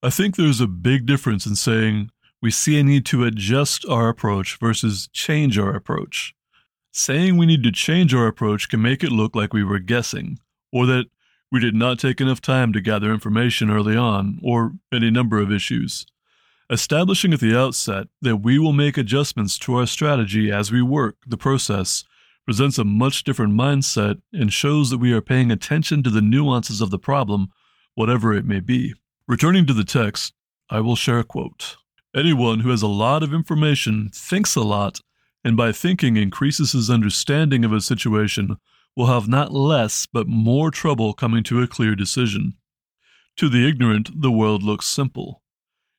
I 0.02 0.10
think 0.10 0.36
there's 0.36 0.60
a 0.60 0.66
big 0.66 1.06
difference 1.06 1.46
in 1.46 1.56
saying 1.56 2.10
we 2.42 2.50
see 2.50 2.78
a 2.78 2.82
need 2.82 3.06
to 3.06 3.24
adjust 3.24 3.84
our 3.86 4.08
approach 4.08 4.58
versus 4.58 5.08
change 5.12 5.58
our 5.58 5.74
approach. 5.74 6.34
Saying 6.92 7.36
we 7.36 7.46
need 7.46 7.62
to 7.62 7.72
change 7.72 8.14
our 8.14 8.26
approach 8.26 8.68
can 8.68 8.82
make 8.82 9.04
it 9.04 9.12
look 9.12 9.36
like 9.36 9.52
we 9.52 9.64
were 9.64 9.78
guessing, 9.78 10.38
or 10.72 10.86
that 10.86 11.06
we 11.50 11.60
did 11.60 11.74
not 11.74 11.98
take 11.98 12.20
enough 12.20 12.40
time 12.40 12.72
to 12.72 12.80
gather 12.80 13.12
information 13.12 13.70
early 13.70 13.96
on, 13.96 14.38
or 14.42 14.72
any 14.92 15.10
number 15.10 15.40
of 15.40 15.52
issues. 15.52 16.06
Establishing 16.70 17.32
at 17.32 17.40
the 17.40 17.58
outset 17.58 18.06
that 18.22 18.36
we 18.36 18.58
will 18.58 18.72
make 18.72 18.96
adjustments 18.96 19.58
to 19.58 19.74
our 19.74 19.86
strategy 19.86 20.52
as 20.52 20.70
we 20.70 20.80
work 20.80 21.16
the 21.26 21.36
process 21.36 22.04
presents 22.44 22.78
a 22.78 22.84
much 22.84 23.24
different 23.24 23.52
mindset 23.52 24.20
and 24.32 24.52
shows 24.52 24.90
that 24.90 24.98
we 24.98 25.12
are 25.12 25.20
paying 25.20 25.50
attention 25.50 26.02
to 26.02 26.10
the 26.10 26.22
nuances 26.22 26.80
of 26.80 26.90
the 26.90 26.98
problem, 26.98 27.48
whatever 27.94 28.32
it 28.32 28.44
may 28.44 28.60
be. 28.60 28.94
Returning 29.26 29.66
to 29.66 29.74
the 29.74 29.84
text, 29.84 30.32
I 30.68 30.80
will 30.80 30.96
share 30.96 31.18
a 31.18 31.24
quote. 31.24 31.76
Anyone 32.14 32.60
who 32.60 32.70
has 32.70 32.82
a 32.82 32.88
lot 32.88 33.22
of 33.22 33.34
information 33.34 34.10
thinks 34.12 34.54
a 34.54 34.62
lot, 34.62 35.00
and 35.44 35.56
by 35.56 35.72
thinking 35.72 36.16
increases 36.16 36.72
his 36.72 36.90
understanding 36.90 37.64
of 37.64 37.72
a 37.72 37.80
situation, 37.80 38.56
will 38.96 39.06
have 39.06 39.28
not 39.28 39.52
less 39.52 40.06
but 40.06 40.26
more 40.26 40.70
trouble 40.70 41.12
coming 41.12 41.42
to 41.44 41.62
a 41.62 41.66
clear 41.66 41.94
decision. 41.94 42.54
To 43.36 43.48
the 43.48 43.66
ignorant, 43.66 44.20
the 44.20 44.30
world 44.30 44.62
looks 44.62 44.86
simple. 44.86 45.42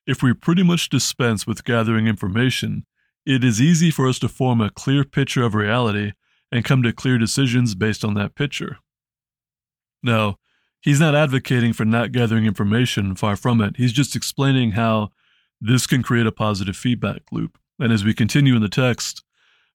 If 0.06 0.22
we 0.22 0.32
pretty 0.34 0.62
much 0.62 0.88
dispense 0.88 1.46
with 1.46 1.64
gathering 1.64 2.06
information, 2.06 2.86
it 3.24 3.44
is 3.44 3.60
easy 3.60 3.90
for 3.90 4.08
us 4.08 4.18
to 4.20 4.28
form 4.28 4.60
a 4.60 4.70
clear 4.70 5.04
picture 5.04 5.44
of 5.44 5.54
reality 5.54 6.12
and 6.50 6.64
come 6.64 6.82
to 6.82 6.92
clear 6.92 7.18
decisions 7.18 7.74
based 7.74 8.04
on 8.04 8.14
that 8.14 8.34
picture. 8.34 8.78
Now, 10.02 10.36
he's 10.80 11.00
not 11.00 11.14
advocating 11.14 11.72
for 11.72 11.84
not 11.84 12.12
gathering 12.12 12.44
information, 12.44 13.14
far 13.14 13.36
from 13.36 13.60
it. 13.60 13.76
He's 13.76 13.92
just 13.92 14.16
explaining 14.16 14.72
how 14.72 15.10
this 15.60 15.86
can 15.86 16.02
create 16.02 16.26
a 16.26 16.32
positive 16.32 16.76
feedback 16.76 17.22
loop. 17.30 17.58
And 17.78 17.92
as 17.92 18.04
we 18.04 18.12
continue 18.12 18.56
in 18.56 18.62
the 18.62 18.68
text, 18.68 19.24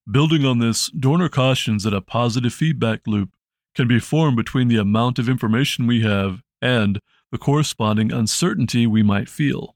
building 0.10 0.46
on 0.46 0.60
this, 0.60 0.90
Dorner 0.90 1.30
cautions 1.30 1.84
that 1.84 1.94
a 1.94 2.02
positive 2.02 2.54
feedback 2.54 3.02
loop 3.08 3.32
can 3.76 3.88
be 3.88 4.00
formed 4.00 4.38
between 4.38 4.68
the 4.68 4.78
amount 4.78 5.20
of 5.20 5.30
information 5.30 5.86
we 5.86 6.02
have 6.02 6.42
and 6.62 7.00
the 7.32 7.38
corresponding 7.38 8.12
uncertainty 8.12 8.88
we 8.88 9.04
might 9.04 9.30
feel. 9.30 9.76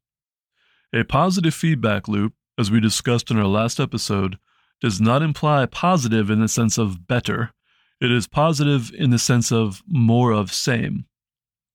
A 0.93 1.03
positive 1.03 1.53
feedback 1.53 2.07
loop, 2.07 2.33
as 2.57 2.71
we 2.71 2.79
discussed 2.79 3.29
in 3.31 3.37
our 3.37 3.45
last 3.45 3.79
episode, 3.79 4.37
does 4.81 4.99
not 4.99 5.21
imply 5.21 5.65
positive 5.65 6.29
in 6.29 6.41
the 6.41 6.47
sense 6.47 6.77
of 6.77 7.07
better. 7.07 7.51
It 7.99 8.11
is 8.11 8.27
positive 8.27 8.91
in 8.93 9.11
the 9.11 9.19
sense 9.19 9.51
of 9.51 9.83
more 9.87 10.31
of 10.31 10.51
same. 10.51 11.05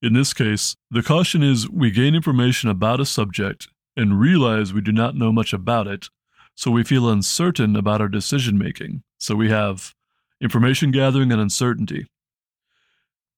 In 0.01 0.13
this 0.13 0.33
case, 0.33 0.75
the 0.91 1.01
caution 1.01 1.41
is 1.41 1.69
we 1.69 1.89
gain 1.89 2.13
information 2.13 2.69
about 2.69 2.99
a 2.99 3.05
subject 3.05 3.69
and 3.95 4.19
realize 4.19 4.73
we 4.73 4.81
do 4.81 4.91
not 4.91 5.15
know 5.15 5.31
much 5.31 5.53
about 5.53 5.87
it, 5.87 6.09
so 6.57 6.71
we 6.71 6.83
feel 6.83 7.07
uncertain 7.07 7.75
about 7.75 8.01
our 8.01 8.07
decision 8.07 8.57
making. 8.57 9.03
So 9.19 9.35
we 9.35 9.51
have 9.51 9.93
information 10.41 10.89
gathering 10.89 11.31
and 11.31 11.39
uncertainty. 11.39 12.07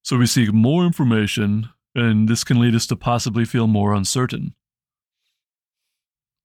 So 0.03 0.15
we 0.15 0.25
seek 0.25 0.53
more 0.53 0.85
information, 0.85 1.67
and 1.93 2.29
this 2.29 2.45
can 2.45 2.61
lead 2.61 2.75
us 2.75 2.87
to 2.87 2.95
possibly 2.95 3.43
feel 3.43 3.67
more 3.67 3.93
uncertain. 3.93 4.55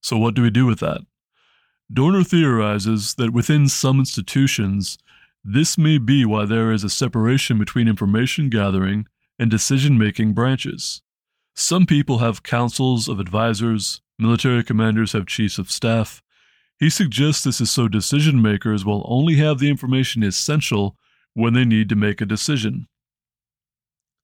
So, 0.02 0.18
what 0.18 0.34
do 0.34 0.42
we 0.42 0.50
do 0.50 0.66
with 0.66 0.80
that? 0.80 1.02
Dorner 1.92 2.24
theorizes 2.24 3.14
that 3.14 3.32
within 3.32 3.68
some 3.68 4.00
institutions, 4.00 4.98
this 5.44 5.78
may 5.78 5.98
be 5.98 6.24
why 6.24 6.44
there 6.44 6.72
is 6.72 6.82
a 6.82 6.90
separation 6.90 7.56
between 7.56 7.86
information 7.86 8.50
gathering 8.50 9.06
and 9.38 9.48
decision 9.48 9.96
making 9.96 10.32
branches. 10.32 11.02
Some 11.54 11.86
people 11.86 12.18
have 12.18 12.42
councils 12.42 13.08
of 13.08 13.20
advisors, 13.20 14.00
military 14.18 14.64
commanders 14.64 15.12
have 15.12 15.26
chiefs 15.26 15.56
of 15.56 15.70
staff. 15.70 16.23
He 16.78 16.90
suggests 16.90 17.44
this 17.44 17.60
is 17.60 17.70
so 17.70 17.88
decision 17.88 18.42
makers 18.42 18.84
will 18.84 19.04
only 19.08 19.36
have 19.36 19.58
the 19.58 19.70
information 19.70 20.22
essential 20.22 20.96
when 21.32 21.54
they 21.54 21.64
need 21.64 21.88
to 21.88 21.96
make 21.96 22.20
a 22.20 22.26
decision. 22.26 22.88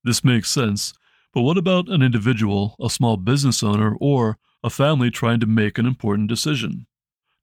This 0.05 0.25
makes 0.25 0.51
sense, 0.51 0.93
but 1.33 1.43
what 1.43 1.59
about 1.59 1.89
an 1.89 2.03
individual, 2.03 2.77
a 2.81 2.91
small 2.91 3.17
business 3.17 3.63
owner, 3.63 3.97
or 4.01 4.39
a 4.63 4.71
family 4.71 5.11
trying 5.11 5.41
to 5.41 5.47
make 5.47 5.79
an 5.79 5.87
important 5.87 6.29
decision. 6.29 6.87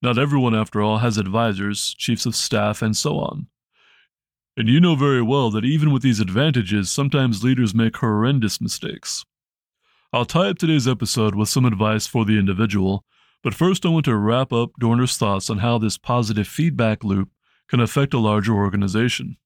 Not 0.01 0.19
everyone, 0.19 0.55
after 0.55 0.81
all, 0.81 0.99
has 0.99 1.17
advisors, 1.17 1.95
chiefs 1.97 2.25
of 2.25 2.35
staff, 2.35 2.81
and 2.81 2.95
so 2.95 3.17
on. 3.19 3.47
And 4.55 4.69
you 4.69 4.79
know 4.79 4.95
very 4.95 5.21
well 5.21 5.49
that 5.51 5.65
even 5.65 5.91
with 5.91 6.03
these 6.03 6.19
advantages, 6.19 6.91
sometimes 6.91 7.43
leaders 7.43 7.73
make 7.73 7.97
horrendous 7.97 8.61
mistakes. 8.61 9.25
I'll 10.13 10.25
tie 10.25 10.49
up 10.49 10.57
today's 10.57 10.87
episode 10.87 11.35
with 11.35 11.49
some 11.49 11.65
advice 11.65 12.07
for 12.07 12.25
the 12.25 12.39
individual, 12.39 13.03
but 13.43 13.53
first 13.53 13.85
I 13.85 13.89
want 13.89 14.05
to 14.05 14.15
wrap 14.15 14.51
up 14.51 14.71
Dorner's 14.79 15.17
thoughts 15.17 15.49
on 15.49 15.59
how 15.59 15.77
this 15.77 15.97
positive 15.97 16.47
feedback 16.47 17.03
loop 17.03 17.29
can 17.67 17.79
affect 17.79 18.13
a 18.13 18.19
larger 18.19 18.53
organization. 18.53 19.37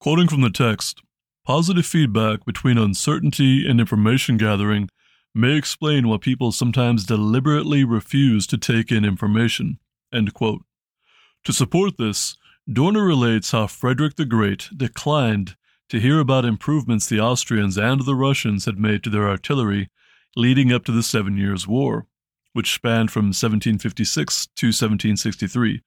Quoting 0.00 0.28
from 0.28 0.40
the 0.42 0.50
text, 0.50 1.02
positive 1.44 1.86
feedback 1.86 2.44
between 2.44 2.78
uncertainty 2.78 3.66
and 3.68 3.80
information 3.80 4.36
gathering 4.36 4.88
may 5.34 5.56
explain 5.56 6.08
why 6.08 6.18
people 6.18 6.52
sometimes 6.52 7.04
deliberately 7.04 7.84
refuse 7.84 8.46
to 8.46 8.58
take 8.58 8.92
in 8.92 9.04
information. 9.04 9.78
To 10.12 11.52
support 11.52 11.96
this, 11.96 12.36
Dorner 12.70 13.04
relates 13.04 13.52
how 13.52 13.66
Frederick 13.66 14.16
the 14.16 14.24
Great 14.24 14.68
declined 14.76 15.56
to 15.88 16.00
hear 16.00 16.20
about 16.20 16.44
improvements 16.44 17.06
the 17.06 17.20
Austrians 17.20 17.76
and 17.76 18.04
the 18.04 18.14
Russians 18.14 18.66
had 18.66 18.78
made 18.78 19.02
to 19.04 19.10
their 19.10 19.28
artillery 19.28 19.90
leading 20.36 20.72
up 20.72 20.84
to 20.84 20.92
the 20.92 21.02
Seven 21.02 21.36
Years' 21.36 21.66
War, 21.66 22.06
which 22.52 22.74
spanned 22.74 23.10
from 23.10 23.26
1756 23.26 24.46
to 24.56 24.66
1763 24.66 25.82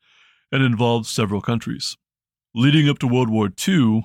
and 0.51 0.63
involved 0.63 1.05
several 1.05 1.41
countries. 1.41 1.97
Leading 2.53 2.87
up 2.87 2.99
to 2.99 3.07
World 3.07 3.29
War 3.29 3.49
II, 3.67 4.03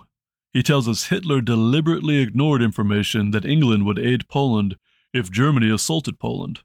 he 0.52 0.62
tells 0.62 0.88
us 0.88 1.04
Hitler 1.04 1.40
deliberately 1.40 2.18
ignored 2.18 2.62
information 2.62 3.30
that 3.30 3.44
England 3.44 3.86
would 3.86 3.98
aid 3.98 4.28
Poland 4.28 4.76
if 5.12 5.30
Germany 5.30 5.70
assaulted 5.70 6.18
Poland. 6.18 6.60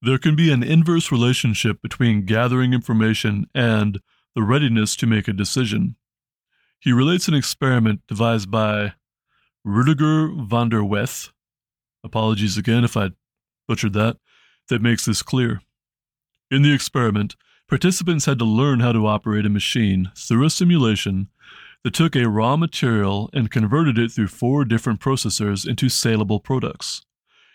There 0.00 0.18
can 0.18 0.36
be 0.36 0.52
an 0.52 0.62
inverse 0.62 1.10
relationship 1.10 1.80
between 1.80 2.26
gathering 2.26 2.72
information 2.72 3.46
and 3.54 4.00
the 4.34 4.42
readiness 4.42 4.96
to 4.96 5.06
make 5.06 5.28
a 5.28 5.32
decision. 5.32 5.96
He 6.80 6.92
relates 6.92 7.28
an 7.28 7.34
experiment 7.34 8.02
devised 8.06 8.50
by 8.50 8.94
Rudiger 9.64 10.28
van 10.36 10.68
der 10.68 10.82
Weth, 10.82 11.30
apologies 12.02 12.58
again 12.58 12.84
if 12.84 12.96
I 12.96 13.12
butchered 13.66 13.94
that, 13.94 14.18
that 14.68 14.82
makes 14.82 15.04
this 15.04 15.22
clear. 15.22 15.60
In 16.50 16.62
the 16.62 16.72
experiment, 16.72 17.36
participants 17.68 18.26
had 18.26 18.38
to 18.38 18.44
learn 18.44 18.80
how 18.80 18.92
to 18.92 19.06
operate 19.06 19.46
a 19.46 19.50
machine 19.50 20.12
through 20.16 20.44
a 20.44 20.50
simulation 20.50 21.28
that 21.82 21.94
took 21.94 22.16
a 22.16 22.28
raw 22.28 22.56
material 22.56 23.30
and 23.32 23.50
converted 23.50 23.98
it 23.98 24.10
through 24.10 24.28
four 24.28 24.64
different 24.64 25.00
processors 25.00 25.68
into 25.68 25.88
saleable 25.88 26.40
products. 26.40 27.04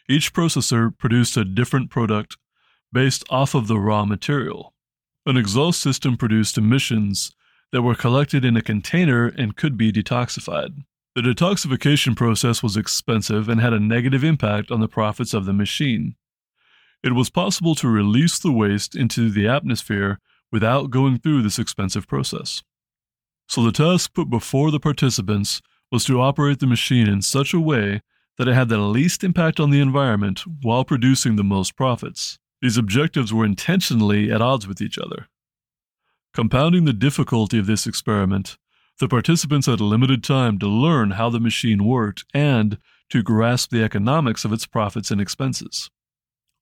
Each 0.08 0.34
processor 0.34 0.96
produced 0.98 1.38
a 1.38 1.46
different 1.46 1.89
product 1.89 2.38
based 2.92 3.24
off 3.30 3.54
of 3.54 3.68
the 3.68 3.80
raw 3.80 4.06
material. 4.06 4.74
An 5.25 5.38
exhaust 5.38 5.80
system 5.80 6.18
produced 6.18 6.58
emissions 6.58 7.32
that 7.72 7.84
were 7.84 7.96
collected 7.96 8.44
in 8.44 8.58
a 8.58 8.62
container 8.62 9.28
and 9.28 9.56
could 9.56 9.78
be 9.78 9.92
detoxified. 9.92 10.84
The 11.16 11.22
detoxification 11.22 12.16
process 12.16 12.63
was 12.63 12.78
expensive 12.78 13.50
and 13.50 13.60
had 13.60 13.74
a 13.74 13.80
negative 13.80 14.24
impact 14.24 14.72
on 14.72 14.80
the 14.80 14.88
profits 14.88 15.34
of 15.34 15.46
the 15.46 15.54
machine. 15.54 16.16
It 17.03 17.13
was 17.13 17.29
possible 17.29 17.75
to 17.75 17.88
release 17.88 18.39
the 18.39 18.51
waste 18.51 18.96
into 18.96 19.29
the 19.29 19.48
atmosphere 19.48 20.20
without 20.51 20.89
going 20.89 21.20
through 21.20 21.44
this 21.44 21.60
expensive 21.60 22.08
process. 22.08 22.62
So 23.48 23.63
the 23.63 23.72
task 23.72 24.13
put 24.13 24.29
before 24.29 24.70
the 24.70 24.79
participants 24.79 25.62
was 25.91 26.06
to 26.06 26.22
operate 26.22 26.60
the 26.60 26.68
machine 26.68 27.08
in 27.08 27.22
such 27.22 27.53
a 27.53 27.60
way 27.60 28.01
that 28.38 28.48
it 28.48 28.53
had 28.53 28.70
the 28.70 28.77
least 28.77 29.24
impact 29.24 29.60
on 29.60 29.70
the 29.70 29.82
environment 29.82 30.44
while 30.62 30.84
producing 30.84 31.36
the 31.36 31.44
most 31.44 31.75
profits. 31.75 32.38
These 32.62 32.77
objectives 32.77 33.34
were 33.34 33.46
intentionally 33.46 34.32
at 34.32 34.41
odds 34.41 34.68
with 34.68 34.82
each 34.82 34.98
other. 34.98 35.27
Compounding 36.34 36.86
the 36.86 36.94
difficulty 36.94 37.58
of 37.58 37.65
this 37.65 37.88
experiment, 37.88 38.58
the 39.00 39.08
participants 39.08 39.68
had 39.68 39.82
limited 39.82 40.24
time 40.24 40.60
to 40.60 40.68
learn 40.68 41.12
how 41.12 41.29
the 41.29 41.39
machine 41.39 41.86
worked 41.86 42.25
and 42.34 42.77
to 43.10 43.24
grasp 43.24 43.72
the 43.72 43.84
economics 43.84 44.46
of 44.46 44.53
its 44.53 44.65
profits 44.65 45.10
and 45.10 45.20
expenses. 45.20 45.89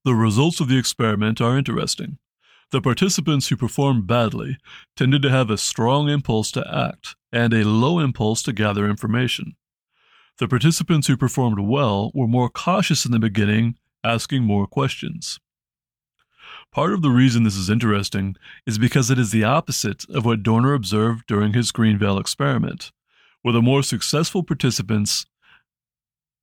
The 0.07 0.15
results 0.15 0.61
of 0.61 0.69
the 0.69 0.77
experiment 0.77 1.41
are 1.41 1.57
interesting. 1.57 2.17
The 2.71 2.79
participants 2.79 3.49
who 3.49 3.57
performed 3.57 4.07
badly 4.07 4.55
tended 4.95 5.21
to 5.23 5.29
have 5.29 5.49
a 5.49 5.57
strong 5.57 6.07
impulse 6.07 6.49
to 6.51 6.65
act 6.73 7.17
and 7.33 7.53
a 7.53 7.67
low 7.67 7.99
impulse 7.99 8.41
to 8.43 8.53
gather 8.53 8.89
information. 8.89 9.57
The 10.37 10.47
participants 10.47 11.07
who 11.07 11.17
performed 11.17 11.59
well 11.59 12.11
were 12.13 12.25
more 12.25 12.49
cautious 12.49 13.03
in 13.03 13.11
the 13.11 13.19
beginning, 13.19 13.75
asking 14.01 14.43
more 14.43 14.65
questions. 14.65 15.41
Part 16.71 16.93
of 16.93 17.01
the 17.01 17.11
reason 17.11 17.43
this 17.43 17.57
is 17.57 17.69
interesting 17.69 18.37
is 18.65 18.77
because 18.77 19.11
it 19.11 19.19
is 19.19 19.31
the 19.31 19.43
opposite 19.43 20.05
of 20.07 20.23
what 20.23 20.41
Dorner 20.41 20.73
observed 20.73 21.25
during 21.27 21.51
his 21.51 21.73
Greenville 21.73 22.17
experiment, 22.17 22.93
where 23.41 23.51
the 23.51 23.61
more 23.61 23.83
successful 23.83 24.41
participants 24.41 25.25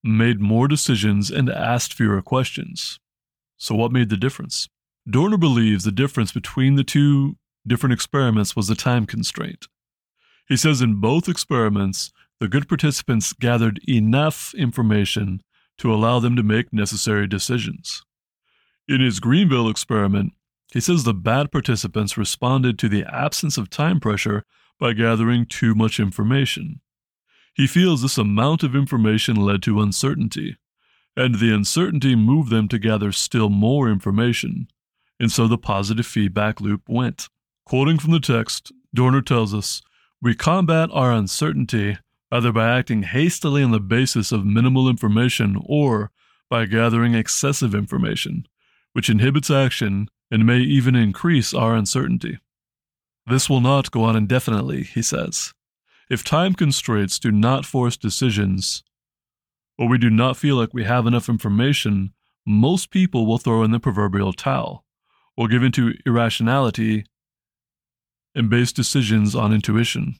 made 0.02 0.38
more 0.38 0.68
decisions 0.68 1.30
and 1.30 1.48
asked 1.48 1.94
fewer 1.94 2.20
questions. 2.20 3.00
So, 3.64 3.74
what 3.74 3.92
made 3.92 4.10
the 4.10 4.18
difference? 4.18 4.68
Dorner 5.08 5.38
believes 5.38 5.84
the 5.84 5.90
difference 5.90 6.32
between 6.32 6.74
the 6.74 6.84
two 6.84 7.38
different 7.66 7.94
experiments 7.94 8.54
was 8.54 8.66
the 8.66 8.74
time 8.74 9.06
constraint. 9.06 9.68
He 10.46 10.54
says 10.54 10.82
in 10.82 11.00
both 11.00 11.30
experiments, 11.30 12.12
the 12.40 12.48
good 12.48 12.68
participants 12.68 13.32
gathered 13.32 13.80
enough 13.88 14.52
information 14.52 15.40
to 15.78 15.94
allow 15.94 16.18
them 16.18 16.36
to 16.36 16.42
make 16.42 16.74
necessary 16.74 17.26
decisions. 17.26 18.02
In 18.86 19.00
his 19.00 19.18
Greenville 19.18 19.70
experiment, 19.70 20.34
he 20.70 20.80
says 20.80 21.04
the 21.04 21.14
bad 21.14 21.50
participants 21.50 22.18
responded 22.18 22.78
to 22.80 22.90
the 22.90 23.06
absence 23.10 23.56
of 23.56 23.70
time 23.70 23.98
pressure 23.98 24.44
by 24.78 24.92
gathering 24.92 25.46
too 25.46 25.74
much 25.74 25.98
information. 25.98 26.82
He 27.54 27.66
feels 27.66 28.02
this 28.02 28.18
amount 28.18 28.62
of 28.62 28.76
information 28.76 29.36
led 29.36 29.62
to 29.62 29.80
uncertainty, 29.80 30.58
and 31.16 31.36
the 31.36 31.54
uncertainty 31.54 32.14
moved 32.14 32.50
them 32.50 32.68
to 32.68 32.78
gather 32.78 33.12
still 33.12 33.48
more 33.48 33.88
information, 33.88 34.68
and 35.20 35.30
so 35.30 35.46
the 35.46 35.58
positive 35.58 36.06
feedback 36.06 36.60
loop 36.60 36.82
went. 36.88 37.28
Quoting 37.64 37.98
from 37.98 38.12
the 38.12 38.20
text, 38.20 38.72
Dorner 38.94 39.22
tells 39.22 39.54
us, 39.54 39.82
We 40.20 40.34
combat 40.34 40.90
our 40.92 41.12
uncertainty 41.12 41.98
either 42.34 42.52
by 42.52 42.68
acting 42.68 43.04
hastily 43.04 43.62
on 43.62 43.70
the 43.70 43.78
basis 43.78 44.32
of 44.32 44.44
minimal 44.44 44.88
information 44.88 45.56
or 45.66 46.10
by 46.50 46.66
gathering 46.66 47.14
excessive 47.14 47.74
information, 47.74 48.46
which 48.92 49.08
inhibits 49.08 49.50
action 49.50 50.08
and 50.30 50.44
may 50.44 50.58
even 50.58 50.96
increase 50.96 51.54
our 51.54 51.76
uncertainty. 51.76 52.38
This 53.26 53.48
will 53.48 53.60
not 53.60 53.90
go 53.92 54.02
on 54.02 54.16
indefinitely, 54.16 54.82
he 54.82 55.00
says. 55.00 55.54
If 56.10 56.24
time 56.24 56.54
constraints 56.54 57.18
do 57.18 57.30
not 57.30 57.64
force 57.64 57.96
decisions, 57.96 58.82
or 59.78 59.88
we 59.88 59.98
do 59.98 60.10
not 60.10 60.36
feel 60.36 60.56
like 60.56 60.72
we 60.72 60.84
have 60.84 61.06
enough 61.06 61.28
information, 61.28 62.12
most 62.46 62.90
people 62.90 63.26
will 63.26 63.38
throw 63.38 63.62
in 63.62 63.70
the 63.70 63.80
proverbial 63.80 64.32
towel, 64.32 64.84
or 65.36 65.48
give 65.48 65.62
into 65.62 65.94
irrationality 66.06 67.04
and 68.34 68.50
base 68.50 68.72
decisions 68.72 69.34
on 69.34 69.52
intuition. 69.52 70.16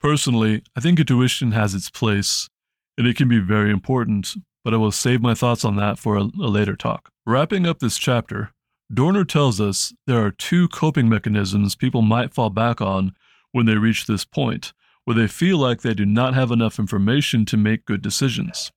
Personally, 0.00 0.62
I 0.76 0.80
think 0.80 0.98
intuition 0.98 1.52
has 1.52 1.74
its 1.74 1.90
place, 1.90 2.48
and 2.96 3.06
it 3.06 3.16
can 3.16 3.28
be 3.28 3.40
very 3.40 3.70
important, 3.70 4.34
but 4.62 4.74
I 4.74 4.76
will 4.76 4.92
save 4.92 5.20
my 5.20 5.34
thoughts 5.34 5.64
on 5.64 5.76
that 5.76 5.98
for 5.98 6.16
a, 6.16 6.22
a 6.22 6.48
later 6.48 6.76
talk. 6.76 7.10
Wrapping 7.26 7.66
up 7.66 7.78
this 7.78 7.98
chapter, 7.98 8.50
Dorner 8.92 9.24
tells 9.24 9.60
us 9.60 9.94
there 10.06 10.24
are 10.24 10.30
two 10.30 10.68
coping 10.68 11.08
mechanisms 11.08 11.74
people 11.74 12.02
might 12.02 12.34
fall 12.34 12.50
back 12.50 12.80
on 12.80 13.12
when 13.52 13.66
they 13.66 13.76
reach 13.76 14.06
this 14.06 14.24
point, 14.24 14.72
where 15.04 15.16
they 15.16 15.26
feel 15.26 15.58
like 15.58 15.82
they 15.82 15.94
do 15.94 16.06
not 16.06 16.34
have 16.34 16.50
enough 16.50 16.78
information 16.78 17.44
to 17.46 17.56
make 17.56 17.84
good 17.84 18.02
decisions. 18.02 18.72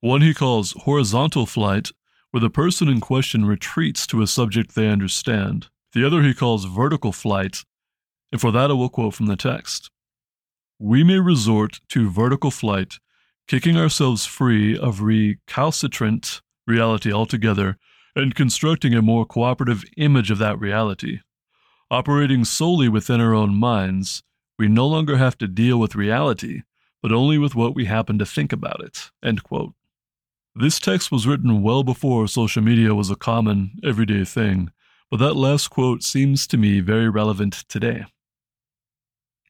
One 0.00 0.22
he 0.22 0.34
calls 0.34 0.72
horizontal 0.82 1.46
flight, 1.46 1.90
where 2.30 2.40
the 2.40 2.50
person 2.50 2.88
in 2.88 3.00
question 3.00 3.44
retreats 3.44 4.06
to 4.08 4.22
a 4.22 4.26
subject 4.26 4.74
they 4.74 4.88
understand. 4.88 5.68
The 5.92 6.04
other 6.04 6.22
he 6.22 6.34
calls 6.34 6.64
vertical 6.64 7.12
flight, 7.12 7.64
and 8.32 8.40
for 8.40 8.50
that 8.50 8.70
I 8.70 8.74
will 8.74 8.88
quote 8.88 9.14
from 9.14 9.26
the 9.26 9.36
text. 9.36 9.90
We 10.78 11.04
may 11.04 11.20
resort 11.20 11.80
to 11.90 12.10
vertical 12.10 12.50
flight, 12.50 12.98
kicking 13.46 13.76
ourselves 13.76 14.26
free 14.26 14.76
of 14.76 15.00
recalcitrant 15.00 16.42
reality 16.66 17.12
altogether 17.12 17.76
and 18.16 18.34
constructing 18.34 18.94
a 18.94 19.02
more 19.02 19.24
cooperative 19.24 19.84
image 19.96 20.30
of 20.30 20.38
that 20.38 20.58
reality. 20.58 21.20
Operating 21.90 22.44
solely 22.44 22.88
within 22.88 23.20
our 23.20 23.34
own 23.34 23.54
minds, 23.54 24.22
we 24.58 24.68
no 24.68 24.86
longer 24.86 25.16
have 25.16 25.36
to 25.38 25.48
deal 25.48 25.78
with 25.78 25.94
reality, 25.94 26.62
but 27.02 27.12
only 27.12 27.38
with 27.38 27.54
what 27.54 27.74
we 27.74 27.86
happen 27.86 28.18
to 28.18 28.26
think 28.26 28.52
about 28.52 28.80
it. 28.80 29.10
This 30.54 30.78
text 30.78 31.10
was 31.10 31.26
written 31.26 31.62
well 31.62 31.82
before 31.82 32.28
social 32.28 32.62
media 32.62 32.94
was 32.94 33.10
a 33.10 33.16
common, 33.16 33.72
everyday 33.82 34.24
thing, 34.24 34.70
but 35.10 35.18
that 35.18 35.34
last 35.34 35.68
quote 35.68 36.02
seems 36.02 36.46
to 36.46 36.56
me 36.56 36.80
very 36.80 37.08
relevant 37.08 37.64
today. 37.68 38.04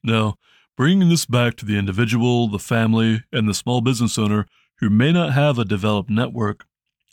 Now, 0.03 0.35
bringing 0.75 1.09
this 1.09 1.25
back 1.25 1.55
to 1.57 1.65
the 1.65 1.77
individual, 1.77 2.47
the 2.47 2.59
family, 2.59 3.23
and 3.31 3.47
the 3.47 3.53
small 3.53 3.81
business 3.81 4.17
owner 4.17 4.47
who 4.79 4.89
may 4.89 5.11
not 5.11 5.33
have 5.33 5.57
a 5.57 5.65
developed 5.65 6.09
network, 6.09 6.65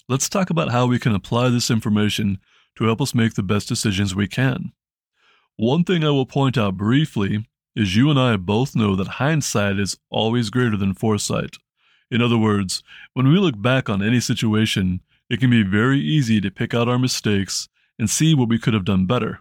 let's 0.09 0.29
talk 0.29 0.51
about 0.51 0.73
how 0.73 0.87
we 0.87 0.99
can 0.99 1.15
apply 1.15 1.51
this 1.51 1.71
information 1.71 2.39
to 2.77 2.85
help 2.85 3.01
us 3.01 3.15
make 3.15 3.35
the 3.35 3.43
best 3.43 3.69
decisions 3.69 4.15
we 4.15 4.27
can. 4.27 4.73
One 5.57 5.85
thing 5.85 6.03
I 6.03 6.11
will 6.11 6.27
point 6.27 6.57
out 6.57 6.77
briefly 6.77 7.47
is 7.75 7.97
you 7.97 8.11
and 8.11 8.19
I 8.19 8.37
both 8.37 8.77
know 8.77 8.95
that 8.97 9.09
hindsight 9.09 9.79
is 9.79 9.97
always 10.11 10.51
greater 10.51 10.77
than 10.77 10.95
foresight. 10.95 11.57
In 12.11 12.21
other 12.21 12.39
words, 12.39 12.83
when 13.15 13.29
we 13.29 13.39
look 13.39 13.61
back 13.61 13.89
on 13.89 14.03
any 14.03 14.21
situation, 14.21 15.01
it 15.31 15.41
can 15.41 15.51
be 15.51 15.63
very 15.63 15.99
easy 15.99 16.41
to 16.41 16.51
pick 16.51 16.75
out 16.75 16.89
our 16.89 16.99
mistakes 16.99 17.69
and 17.99 18.11
see 18.11 18.35
what 18.35 18.49
we 18.49 18.59
could 18.59 18.75
have 18.75 18.85
done 18.85 19.07
better. 19.07 19.41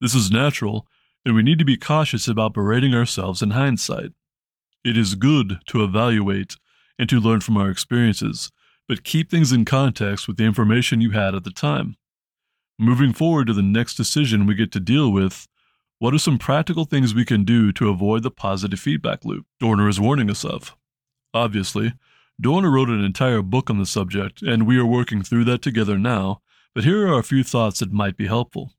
This 0.00 0.14
is 0.14 0.30
natural 0.30 0.86
and 1.24 1.34
we 1.34 1.42
need 1.42 1.58
to 1.58 1.64
be 1.64 1.76
cautious 1.76 2.26
about 2.26 2.54
berating 2.54 2.94
ourselves 2.94 3.42
in 3.42 3.50
hindsight. 3.50 4.12
It 4.84 4.96
is 4.96 5.14
good 5.14 5.58
to 5.66 5.84
evaluate 5.84 6.56
and 6.98 7.08
to 7.08 7.20
learn 7.20 7.40
from 7.40 7.56
our 7.56 7.70
experiences, 7.70 8.50
but 8.88 9.04
keep 9.04 9.30
things 9.30 9.52
in 9.52 9.64
context 9.64 10.26
with 10.26 10.38
the 10.38 10.44
information 10.44 11.00
you 11.00 11.10
had 11.10 11.34
at 11.34 11.44
the 11.44 11.50
time. 11.50 11.96
Moving 12.78 13.12
forward 13.12 13.46
to 13.48 13.52
the 13.52 13.62
next 13.62 13.94
decision 13.94 14.46
we 14.46 14.54
get 14.54 14.72
to 14.72 14.80
deal 14.80 15.12
with, 15.12 15.46
what 16.00 16.14
are 16.14 16.18
some 16.18 16.38
practical 16.38 16.86
things 16.86 17.14
we 17.14 17.26
can 17.26 17.44
do 17.44 17.72
to 17.72 17.90
avoid 17.90 18.22
the 18.22 18.30
positive 18.30 18.80
feedback 18.80 19.22
loop 19.22 19.44
Dorner 19.60 19.86
is 19.86 20.00
warning 20.00 20.30
us 20.30 20.46
of? 20.46 20.74
Obviously, 21.34 21.92
Dorner 22.40 22.70
wrote 22.70 22.88
an 22.88 23.04
entire 23.04 23.42
book 23.42 23.68
on 23.68 23.78
the 23.78 23.84
subject, 23.84 24.40
and 24.40 24.66
we 24.66 24.78
are 24.78 24.86
working 24.86 25.22
through 25.22 25.44
that 25.44 25.60
together 25.60 25.98
now, 25.98 26.40
but 26.74 26.84
here 26.84 27.06
are 27.06 27.18
a 27.18 27.22
few 27.22 27.44
thoughts 27.44 27.80
that 27.80 27.92
might 27.92 28.16
be 28.16 28.28
helpful. 28.28 28.72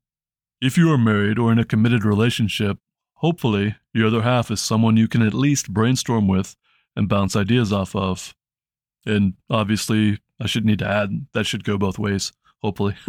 If 0.59 0.79
you 0.79 0.91
are 0.91 0.97
married 0.97 1.37
or 1.37 1.51
in 1.51 1.59
a 1.59 1.63
committed 1.63 2.03
relationship, 2.03 2.79
hopefully 3.17 3.75
your 3.93 4.07
other 4.07 4.23
half 4.23 4.49
is 4.49 4.59
someone 4.59 4.97
you 4.97 5.07
can 5.07 5.21
at 5.21 5.35
least 5.35 5.71
brainstorm 5.71 6.27
with 6.27 6.55
and 6.95 7.07
bounce 7.07 7.35
ideas 7.35 7.71
off 7.71 7.95
of. 7.95 8.33
And 9.05 9.35
obviously, 9.47 10.17
I 10.39 10.47
should 10.47 10.65
need 10.65 10.79
to 10.79 10.87
add 10.87 11.27
that 11.33 11.45
should 11.45 11.63
go 11.63 11.77
both 11.77 11.99
ways, 11.99 12.33
hopefully. 12.63 12.95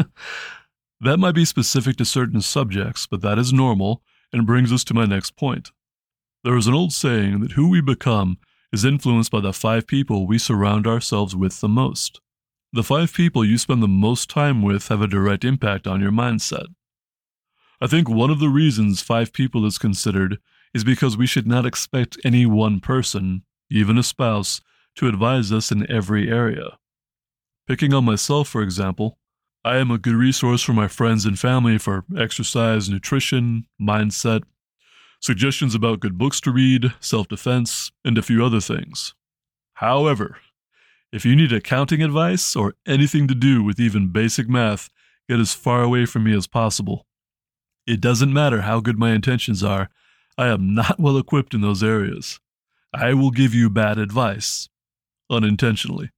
that 1.02 1.18
might 1.18 1.34
be 1.34 1.44
specific 1.44 1.96
to 1.96 2.04
certain 2.04 2.40
subjects, 2.40 3.06
but 3.06 3.22
that 3.22 3.38
is 3.38 3.52
normal 3.52 4.02
and 4.32 4.46
brings 4.46 4.72
us 4.72 4.84
to 4.84 4.94
my 4.94 5.04
next 5.04 5.36
point. 5.36 5.72
There 6.44 6.56
is 6.56 6.66
an 6.66 6.74
old 6.74 6.92
saying 6.92 7.40
that 7.40 7.52
who 7.52 7.68
we 7.68 7.80
become 7.80 8.38
is 8.72 8.84
influenced 8.84 9.30
by 9.30 9.40
the 9.40 9.52
five 9.52 9.86
people 9.86 10.26
we 10.26 10.38
surround 10.38 10.86
ourselves 10.86 11.36
with 11.36 11.60
the 11.60 11.68
most. 11.68 12.20
The 12.72 12.82
five 12.82 13.12
people 13.12 13.44
you 13.44 13.58
spend 13.58 13.82
the 13.82 13.88
most 13.88 14.30
time 14.30 14.62
with 14.62 14.88
have 14.88 15.02
a 15.02 15.06
direct 15.06 15.44
impact 15.44 15.86
on 15.86 16.00
your 16.00 16.12
mindset. 16.12 16.66
I 17.80 17.86
think 17.86 18.08
one 18.08 18.30
of 18.30 18.38
the 18.38 18.48
reasons 18.48 19.02
five 19.02 19.32
people 19.32 19.66
is 19.66 19.76
considered 19.76 20.38
is 20.72 20.84
because 20.84 21.16
we 21.16 21.26
should 21.26 21.46
not 21.46 21.66
expect 21.66 22.16
any 22.24 22.46
one 22.46 22.80
person, 22.80 23.42
even 23.70 23.98
a 23.98 24.02
spouse, 24.02 24.60
to 24.96 25.08
advise 25.08 25.52
us 25.52 25.70
in 25.70 25.90
every 25.90 26.30
area. 26.30 26.78
Picking 27.66 27.92
on 27.92 28.04
myself, 28.04 28.48
for 28.48 28.62
example, 28.62 29.18
I 29.64 29.76
am 29.76 29.92
a 29.92 29.98
good 29.98 30.14
resource 30.14 30.60
for 30.60 30.72
my 30.72 30.88
friends 30.88 31.24
and 31.24 31.38
family 31.38 31.78
for 31.78 32.04
exercise, 32.18 32.88
nutrition, 32.88 33.66
mindset, 33.80 34.42
suggestions 35.20 35.74
about 35.74 36.00
good 36.00 36.18
books 36.18 36.40
to 36.40 36.50
read, 36.50 36.92
self 36.98 37.28
defense, 37.28 37.92
and 38.04 38.18
a 38.18 38.22
few 38.22 38.44
other 38.44 38.60
things. 38.60 39.14
However, 39.74 40.38
if 41.12 41.24
you 41.24 41.36
need 41.36 41.52
accounting 41.52 42.02
advice 42.02 42.56
or 42.56 42.74
anything 42.86 43.28
to 43.28 43.36
do 43.36 43.62
with 43.62 43.78
even 43.78 44.10
basic 44.10 44.48
math, 44.48 44.90
get 45.28 45.38
as 45.38 45.54
far 45.54 45.82
away 45.82 46.06
from 46.06 46.24
me 46.24 46.34
as 46.34 46.48
possible. 46.48 47.06
It 47.86 48.00
doesn't 48.00 48.32
matter 48.32 48.62
how 48.62 48.80
good 48.80 48.98
my 48.98 49.12
intentions 49.12 49.62
are, 49.62 49.90
I 50.36 50.48
am 50.48 50.74
not 50.74 50.98
well 50.98 51.18
equipped 51.18 51.54
in 51.54 51.60
those 51.60 51.84
areas. 51.84 52.40
I 52.92 53.14
will 53.14 53.30
give 53.30 53.54
you 53.54 53.70
bad 53.70 53.98
advice, 53.98 54.68
unintentionally. 55.30 56.10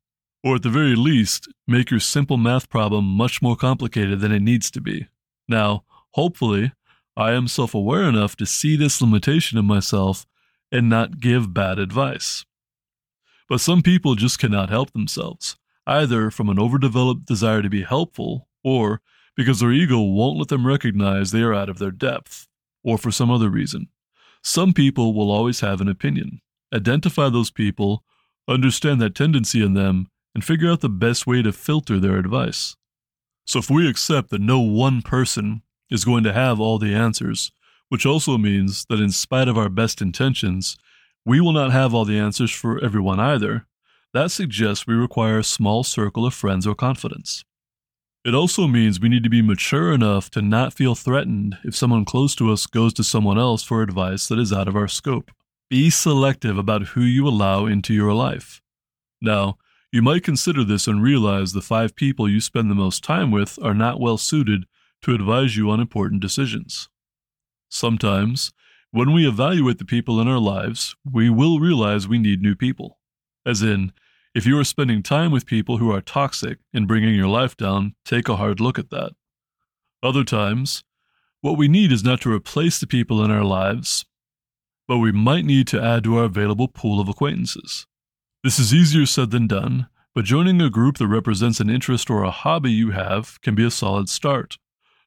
Or 0.45 0.57
at 0.57 0.63
the 0.63 0.69
very 0.69 0.95
least, 0.95 1.49
make 1.67 1.91
your 1.91 2.01
simple 2.01 2.37
math 2.37 2.69
problem 2.69 3.07
much 3.07 3.41
more 3.41 3.57
complicated 3.57 4.21
than 4.21 4.31
it 4.31 4.43
needs 4.43 4.71
to 4.73 4.81
be. 4.81 5.09
Now, 5.49 5.85
hopefully, 6.11 6.73
I 7.17 7.33
am 7.33 7.49
self 7.49 7.73
aware 7.75 8.03
enough 8.03 8.37
to 8.37 8.47
see 8.47 8.77
this 8.77 9.01
limitation 9.01 9.57
in 9.57 9.65
myself 9.65 10.27
and 10.71 10.91
not 10.91 11.19
give 11.19 11.55
bad 11.55 11.79
advice. 11.79 12.45
But 13.49 13.63
some 13.63 13.81
people 13.83 14.17
just 14.17 14.39
cannot 14.39 14.69
help 14.69 14.93
themselves, 14.93 15.57
either 15.87 16.31
from 16.31 16.51
an 16.51 16.59
overdeveloped 16.59 17.25
desire 17.25 17.63
to 17.63 17.71
be 17.71 17.83
helpful 17.83 18.49
or 18.63 19.01
because 19.37 19.61
their 19.61 19.73
ego 19.73 19.99
won't 20.01 20.39
let 20.39 20.49
them 20.49 20.67
recognize 20.67 21.31
they 21.31 21.43
are 21.43 21.55
out 21.55 21.71
of 21.71 21.79
their 21.79 21.91
depth, 21.91 22.49
or 22.83 22.99
for 22.99 23.11
some 23.11 23.31
other 23.31 23.49
reason. 23.49 23.89
Some 24.43 24.75
people 24.75 25.15
will 25.15 25.31
always 25.31 25.61
have 25.61 25.81
an 25.81 25.89
opinion. 25.89 26.41
Identify 26.73 27.31
those 27.31 27.51
people, 27.51 28.05
understand 28.47 29.01
that 29.01 29.15
tendency 29.15 29.63
in 29.63 29.75
them, 29.75 30.09
and 30.35 30.45
figure 30.45 30.71
out 30.71 30.81
the 30.81 30.89
best 30.89 31.27
way 31.27 31.43
to 31.43 31.53
filter 31.53 32.01
their 32.01 32.17
advice. 32.17 32.77
So 33.47 33.59
if 33.59 33.71
we 33.71 33.89
accept 33.89 34.31
that 34.31 34.41
no 34.41 34.61
one 34.61 35.03
person 35.03 35.63
is 35.91 36.05
going 36.05 36.25
to 36.25 36.33
have 36.33 36.61
all 36.61 36.79
the 36.79 36.95
answers, 36.95 37.53
which 37.89 38.07
also 38.07 38.39
means 38.39 38.87
that 38.89 39.01
in 39.01 39.11
spite 39.11 39.49
of 39.49 39.59
our 39.59 39.69
best 39.69 40.01
intentions, 40.03 40.77
we 41.25 41.41
will 41.41 41.53
not 41.53 41.73
have 41.73 41.95
all 41.95 42.05
the 42.05 42.19
answers 42.19 42.51
for 42.51 42.83
everyone 42.83 43.21
either, 43.21 43.67
that 44.13 44.31
suggests 44.31 44.87
we 44.87 44.95
require 44.95 45.39
a 45.39 45.45
small 45.45 45.85
circle 45.85 46.27
of 46.27 46.35
friends 46.35 46.67
or 46.67 46.75
confidence. 46.75 47.45
It 48.25 48.35
also 48.35 48.67
means 48.67 48.99
we 48.99 49.11
need 49.11 49.23
to 49.25 49.29
be 49.29 49.43
mature 49.43 49.93
enough 49.93 50.31
to 50.31 50.41
not 50.41 50.73
feel 50.73 50.95
threatened 50.95 51.59
if 51.63 51.77
someone 51.77 52.07
close 52.07 52.35
to 52.37 52.51
us 52.51 52.67
goes 52.67 52.95
to 52.95 53.05
someone 53.05 53.39
else 53.39 53.63
for 53.63 53.83
advice 53.83 54.29
that 54.29 54.39
is 54.39 54.53
out 54.53 54.67
of 54.67 54.77
our 54.77 54.89
scope. 54.89 55.31
Be 55.69 55.91
selective 55.91 56.57
about 56.57 56.89
who 56.89 57.03
you 57.03 57.29
allow 57.29 57.67
into 57.67 57.93
your 57.93 58.15
life. 58.15 58.63
Now, 59.21 59.59
you 59.95 60.03
might 60.03 60.25
consider 60.25 60.65
this 60.65 60.89
and 60.89 61.01
realize 61.01 61.53
the 61.53 61.63
five 61.63 61.95
people 61.95 62.29
you 62.29 62.41
spend 62.41 62.69
the 62.69 62.75
most 62.75 63.05
time 63.05 63.31
with 63.31 63.61
are 63.63 63.73
not 63.73 64.01
well 64.01 64.19
suited 64.19 64.65
to 65.01 65.15
advise 65.15 65.57
you 65.57 65.71
on 65.71 65.79
important 65.79 66.21
decisions. 66.21 66.89
Sometimes, 67.69 68.53
when 68.91 69.13
we 69.13 69.25
evaluate 69.25 69.79
the 69.79 69.85
people 69.85 70.21
in 70.21 70.27
our 70.27 70.41
lives, 70.41 70.97
we 71.09 71.31
will 71.31 71.61
realize 71.61 72.09
we 72.09 72.19
need 72.19 72.43
new 72.43 72.57
people. 72.57 72.99
As 73.47 73.63
in, 73.63 73.93
if 74.35 74.45
you 74.45 74.59
are 74.59 74.65
spending 74.65 75.01
time 75.01 75.31
with 75.31 75.47
people 75.47 75.77
who 75.77 75.93
are 75.93 76.01
toxic 76.01 76.59
and 76.73 76.89
bringing 76.89 77.15
your 77.15 77.29
life 77.29 77.57
down, 77.57 77.95
take 78.05 78.29
a 78.29 78.35
hard 78.35 78.59
look 78.59 78.81
at 78.81 78.91
that. 78.91 79.13
Other 80.03 80.25
times, 80.25 80.83
what 81.41 81.57
we 81.57 81.69
need 81.69 81.93
is 81.93 82.03
not 82.03 82.21
to 82.23 82.33
replace 82.33 82.81
the 82.81 82.89
people 82.89 83.25
in 83.25 83.31
our 83.31 83.45
lives, 83.45 84.05
but 84.89 84.99
we 84.99 85.13
might 85.13 85.45
need 85.45 85.69
to 85.69 85.81
add 85.81 86.03
to 86.03 86.19
our 86.19 86.25
available 86.25 86.67
pool 86.67 87.01
of 87.01 87.09
acquaintances. 87.09 87.87
This 88.45 88.59
is 88.59 88.75
easier 88.75 89.07
said 89.07 89.31
than 89.31 89.47
done, 89.47 89.87
but 90.15 90.27
joining 90.27 90.61
a 90.61 90.69
group 90.69 90.99
that 90.99 91.07
represents 91.07 91.61
an 91.61 91.71
interest 91.71 92.11
or 92.11 92.23
a 92.23 92.31
hobby 92.31 92.71
you 92.71 92.91
have 92.91 93.41
can 93.41 93.55
be 93.55 93.65
a 93.65 93.71
solid 93.71 94.11
start. 94.11 94.59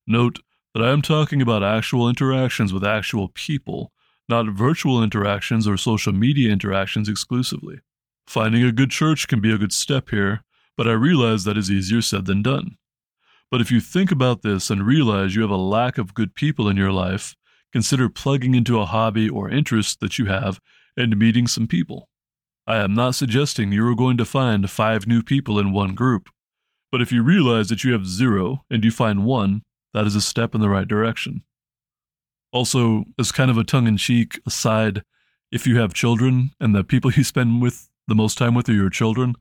Note 0.07 0.39
that 0.73 0.81
I 0.81 0.89
am 0.89 1.03
talking 1.03 1.39
about 1.39 1.61
actual 1.61 2.09
interactions 2.09 2.73
with 2.73 2.83
actual 2.83 3.27
people, 3.27 3.91
not 4.27 4.49
virtual 4.49 5.03
interactions 5.03 5.67
or 5.67 5.77
social 5.77 6.13
media 6.13 6.51
interactions 6.51 7.07
exclusively. 7.07 7.77
Finding 8.25 8.63
a 8.63 8.71
good 8.71 8.89
church 8.89 9.27
can 9.27 9.39
be 9.39 9.53
a 9.53 9.59
good 9.59 9.71
step 9.71 10.09
here, 10.09 10.41
but 10.75 10.87
I 10.87 10.93
realize 10.93 11.43
that 11.43 11.59
is 11.59 11.69
easier 11.69 12.01
said 12.01 12.25
than 12.25 12.41
done. 12.41 12.79
But 13.51 13.61
if 13.61 13.69
you 13.69 13.81
think 13.81 14.11
about 14.11 14.41
this 14.41 14.71
and 14.71 14.81
realize 14.81 15.35
you 15.35 15.43
have 15.43 15.51
a 15.51 15.57
lack 15.57 15.99
of 15.99 16.15
good 16.15 16.33
people 16.33 16.67
in 16.67 16.75
your 16.75 16.91
life, 16.91 17.35
consider 17.71 18.09
plugging 18.09 18.55
into 18.55 18.79
a 18.79 18.87
hobby 18.87 19.29
or 19.29 19.47
interest 19.47 19.99
that 19.99 20.17
you 20.17 20.25
have 20.25 20.59
and 20.97 21.19
meeting 21.19 21.45
some 21.45 21.67
people. 21.67 22.09
I 22.67 22.77
am 22.77 22.93
not 22.93 23.15
suggesting 23.15 23.71
you 23.71 23.87
are 23.87 23.95
going 23.95 24.17
to 24.17 24.25
find 24.25 24.69
five 24.69 25.07
new 25.07 25.23
people 25.23 25.57
in 25.57 25.71
one 25.71 25.95
group, 25.95 26.29
but 26.91 27.01
if 27.01 27.13
you 27.13 27.23
realize 27.23 27.69
that 27.69 27.85
you 27.85 27.93
have 27.93 28.05
zero 28.05 28.65
and 28.69 28.83
you 28.83 28.91
find 28.91 29.23
one, 29.23 29.63
that 29.93 30.05
is 30.05 30.15
a 30.15 30.21
step 30.21 30.53
in 30.53 30.59
the 30.59 30.69
right 30.69 30.87
direction. 30.87 31.43
Also, 32.51 33.05
as 33.17 33.31
kind 33.31 33.49
of 33.49 33.57
a 33.57 33.63
tongue 33.63 33.87
in 33.87 33.95
cheek 33.95 34.41
aside, 34.45 35.03
if 35.49 35.65
you 35.65 35.79
have 35.79 35.93
children 35.93 36.51
and 36.59 36.75
the 36.75 36.83
people 36.83 37.11
you 37.15 37.23
spend 37.23 37.61
with 37.61 37.89
the 38.07 38.15
most 38.15 38.37
time 38.37 38.53
with 38.53 38.67
are 38.67 38.73
your 38.73 38.89
children. 38.89 39.35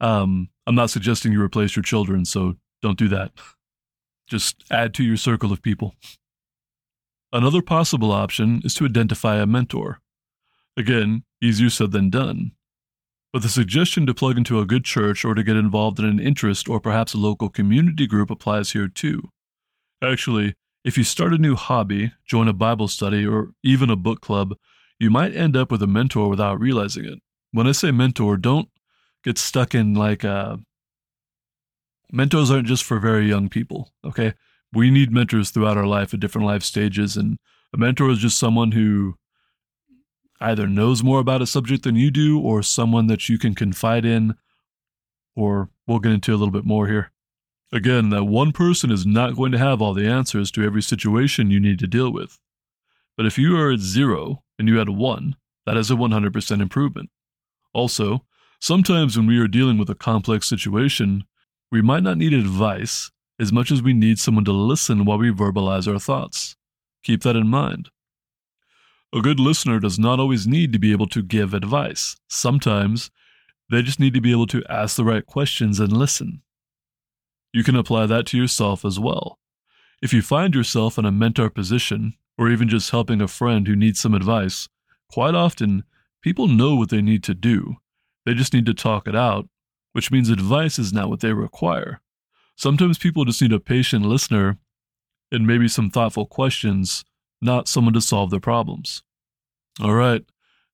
Um, 0.00 0.48
I'm 0.66 0.74
not 0.74 0.90
suggesting 0.90 1.32
you 1.32 1.42
replace 1.42 1.76
your 1.76 1.82
children, 1.82 2.24
so 2.24 2.56
don't 2.80 2.98
do 2.98 3.08
that. 3.08 3.32
Just 4.26 4.64
add 4.70 4.94
to 4.94 5.04
your 5.04 5.16
circle 5.16 5.52
of 5.52 5.60
people. 5.60 5.94
Another 7.32 7.62
possible 7.62 8.10
option 8.10 8.62
is 8.64 8.74
to 8.74 8.86
identify 8.86 9.36
a 9.36 9.46
mentor. 9.46 10.00
Again, 10.76 11.24
easier 11.42 11.68
said 11.68 11.92
than 11.92 12.08
done. 12.08 12.52
But 13.32 13.42
the 13.42 13.48
suggestion 13.48 14.06
to 14.06 14.14
plug 14.14 14.36
into 14.36 14.58
a 14.58 14.66
good 14.66 14.84
church 14.84 15.24
or 15.24 15.34
to 15.34 15.44
get 15.44 15.56
involved 15.56 15.98
in 15.98 16.04
an 16.04 16.18
interest 16.18 16.68
or 16.68 16.80
perhaps 16.80 17.14
a 17.14 17.18
local 17.18 17.48
community 17.48 18.06
group 18.06 18.30
applies 18.30 18.72
here 18.72 18.88
too. 18.88 19.30
Actually, 20.02 20.54
if 20.84 20.98
you 20.98 21.04
start 21.04 21.32
a 21.32 21.38
new 21.38 21.54
hobby, 21.54 22.12
join 22.26 22.48
a 22.48 22.52
Bible 22.52 22.88
study, 22.88 23.24
or 23.26 23.50
even 23.62 23.90
a 23.90 23.96
book 23.96 24.20
club, 24.20 24.54
you 24.98 25.10
might 25.10 25.36
end 25.36 25.56
up 25.56 25.70
with 25.70 25.82
a 25.82 25.86
mentor 25.86 26.28
without 26.28 26.58
realizing 26.58 27.04
it 27.04 27.20
when 27.52 27.66
I 27.66 27.72
say 27.72 27.90
mentor, 27.90 28.36
don't 28.36 28.68
get 29.24 29.38
stuck 29.38 29.74
in 29.74 29.94
like 29.94 30.24
uh, 30.24 30.56
mentors 32.12 32.50
aren't 32.50 32.68
just 32.68 32.84
for 32.84 32.98
very 32.98 33.28
young 33.28 33.48
people. 33.48 33.92
Okay, 34.04 34.34
we 34.72 34.90
need 34.90 35.12
mentors 35.12 35.50
throughout 35.50 35.76
our 35.76 35.86
life 35.86 36.14
at 36.14 36.20
different 36.20 36.46
life 36.46 36.62
stages, 36.62 37.16
and 37.16 37.38
a 37.74 37.78
mentor 37.78 38.10
is 38.10 38.18
just 38.18 38.38
someone 38.38 38.72
who 38.72 39.14
either 40.40 40.66
knows 40.66 41.02
more 41.02 41.20
about 41.20 41.42
a 41.42 41.46
subject 41.46 41.84
than 41.84 41.96
you 41.96 42.10
do, 42.10 42.40
or 42.40 42.62
someone 42.62 43.06
that 43.08 43.28
you 43.28 43.38
can 43.38 43.54
confide 43.54 44.04
in, 44.04 44.34
or 45.36 45.70
we'll 45.86 45.98
get 45.98 46.12
into 46.12 46.32
a 46.32 46.36
little 46.36 46.52
bit 46.52 46.64
more 46.64 46.86
here. 46.86 47.12
Again, 47.72 48.10
that 48.10 48.24
one 48.24 48.52
person 48.52 48.90
is 48.90 49.06
not 49.06 49.36
going 49.36 49.52
to 49.52 49.58
have 49.58 49.80
all 49.80 49.94
the 49.94 50.06
answers 50.06 50.50
to 50.52 50.64
every 50.64 50.82
situation 50.82 51.50
you 51.50 51.60
need 51.60 51.78
to 51.78 51.86
deal 51.86 52.12
with. 52.12 52.38
But 53.16 53.26
if 53.26 53.38
you 53.38 53.56
are 53.56 53.70
at 53.70 53.80
zero 53.80 54.42
and 54.58 54.66
you 54.66 54.78
had 54.78 54.88
one, 54.88 55.36
that 55.66 55.76
is 55.76 55.90
a 55.90 55.94
100% 55.94 56.60
improvement. 56.60 57.10
Also, 57.72 58.24
sometimes 58.60 59.16
when 59.16 59.26
we 59.26 59.38
are 59.38 59.46
dealing 59.46 59.78
with 59.78 59.88
a 59.90 59.94
complex 59.94 60.48
situation, 60.48 61.24
we 61.70 61.80
might 61.80 62.02
not 62.02 62.18
need 62.18 62.32
advice 62.32 63.10
as 63.38 63.52
much 63.52 63.70
as 63.70 63.82
we 63.82 63.92
need 63.92 64.18
someone 64.18 64.44
to 64.44 64.52
listen 64.52 65.04
while 65.04 65.18
we 65.18 65.30
verbalize 65.30 65.90
our 65.90 65.98
thoughts. 65.98 66.56
Keep 67.04 67.22
that 67.22 67.36
in 67.36 67.46
mind. 67.46 67.88
A 69.12 69.20
good 69.20 69.40
listener 69.40 69.80
does 69.80 69.98
not 69.98 70.20
always 70.20 70.46
need 70.46 70.72
to 70.72 70.78
be 70.78 70.92
able 70.92 71.08
to 71.08 71.22
give 71.22 71.52
advice. 71.52 72.16
Sometimes 72.28 73.10
they 73.70 73.82
just 73.82 74.00
need 74.00 74.14
to 74.14 74.20
be 74.20 74.32
able 74.32 74.46
to 74.48 74.64
ask 74.68 74.96
the 74.96 75.04
right 75.04 75.24
questions 75.24 75.80
and 75.80 75.92
listen. 75.92 76.42
You 77.52 77.64
can 77.64 77.76
apply 77.76 78.06
that 78.06 78.26
to 78.26 78.38
yourself 78.38 78.84
as 78.84 78.98
well. 78.98 79.38
If 80.00 80.12
you 80.12 80.22
find 80.22 80.54
yourself 80.54 80.98
in 80.98 81.04
a 81.04 81.12
mentor 81.12 81.50
position, 81.50 82.14
or 82.38 82.48
even 82.48 82.68
just 82.68 82.90
helping 82.90 83.20
a 83.20 83.28
friend 83.28 83.66
who 83.66 83.76
needs 83.76 84.00
some 84.00 84.14
advice, 84.14 84.68
quite 85.08 85.34
often 85.34 85.84
People 86.22 86.48
know 86.48 86.74
what 86.74 86.90
they 86.90 87.00
need 87.00 87.24
to 87.24 87.34
do. 87.34 87.76
They 88.26 88.34
just 88.34 88.52
need 88.52 88.66
to 88.66 88.74
talk 88.74 89.08
it 89.08 89.16
out, 89.16 89.48
which 89.92 90.10
means 90.10 90.28
advice 90.28 90.78
is 90.78 90.92
not 90.92 91.08
what 91.08 91.20
they 91.20 91.32
require. 91.32 92.00
Sometimes 92.56 92.98
people 92.98 93.24
just 93.24 93.40
need 93.40 93.52
a 93.52 93.60
patient 93.60 94.04
listener 94.04 94.58
and 95.32 95.46
maybe 95.46 95.66
some 95.66 95.90
thoughtful 95.90 96.26
questions, 96.26 97.04
not 97.40 97.68
someone 97.68 97.94
to 97.94 98.00
solve 98.00 98.30
their 98.30 98.40
problems. 98.40 99.02
All 99.80 99.94
right, 99.94 100.22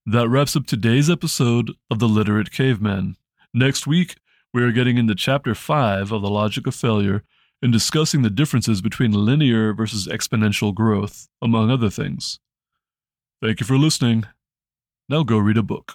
that 0.05 0.29
wraps 0.29 0.57
up 0.57 0.67
today's 0.67 1.11
episode 1.11 1.73
of 1.91 1.99
The 1.99 2.09
Literate 2.09 2.51
Caveman. 2.51 3.17
Next 3.53 3.87
week, 3.87 4.17
we 4.53 4.63
are 4.63 4.73
getting 4.73 4.97
into 4.97 5.15
Chapter 5.15 5.55
5 5.55 6.13
of 6.13 6.23
The 6.23 6.31
Logic 6.31 6.67
of 6.67 6.75
Failure 6.75 7.25
and 7.63 7.73
discussing 7.73 8.23
the 8.23 8.31
differences 8.31 8.81
between 8.81 9.13
linear 9.13 9.73
versus 9.73 10.07
exponential 10.07 10.75
growth, 10.75 11.29
among 11.43 11.71
other 11.71 11.91
things. 11.91 12.39
Thank 13.43 13.61
you 13.61 13.67
for 13.67 13.79
listening. 13.79 14.25
Now 15.09 15.23
go 15.23 15.39
read 15.39 15.57
a 15.57 15.63
book. 15.63 15.95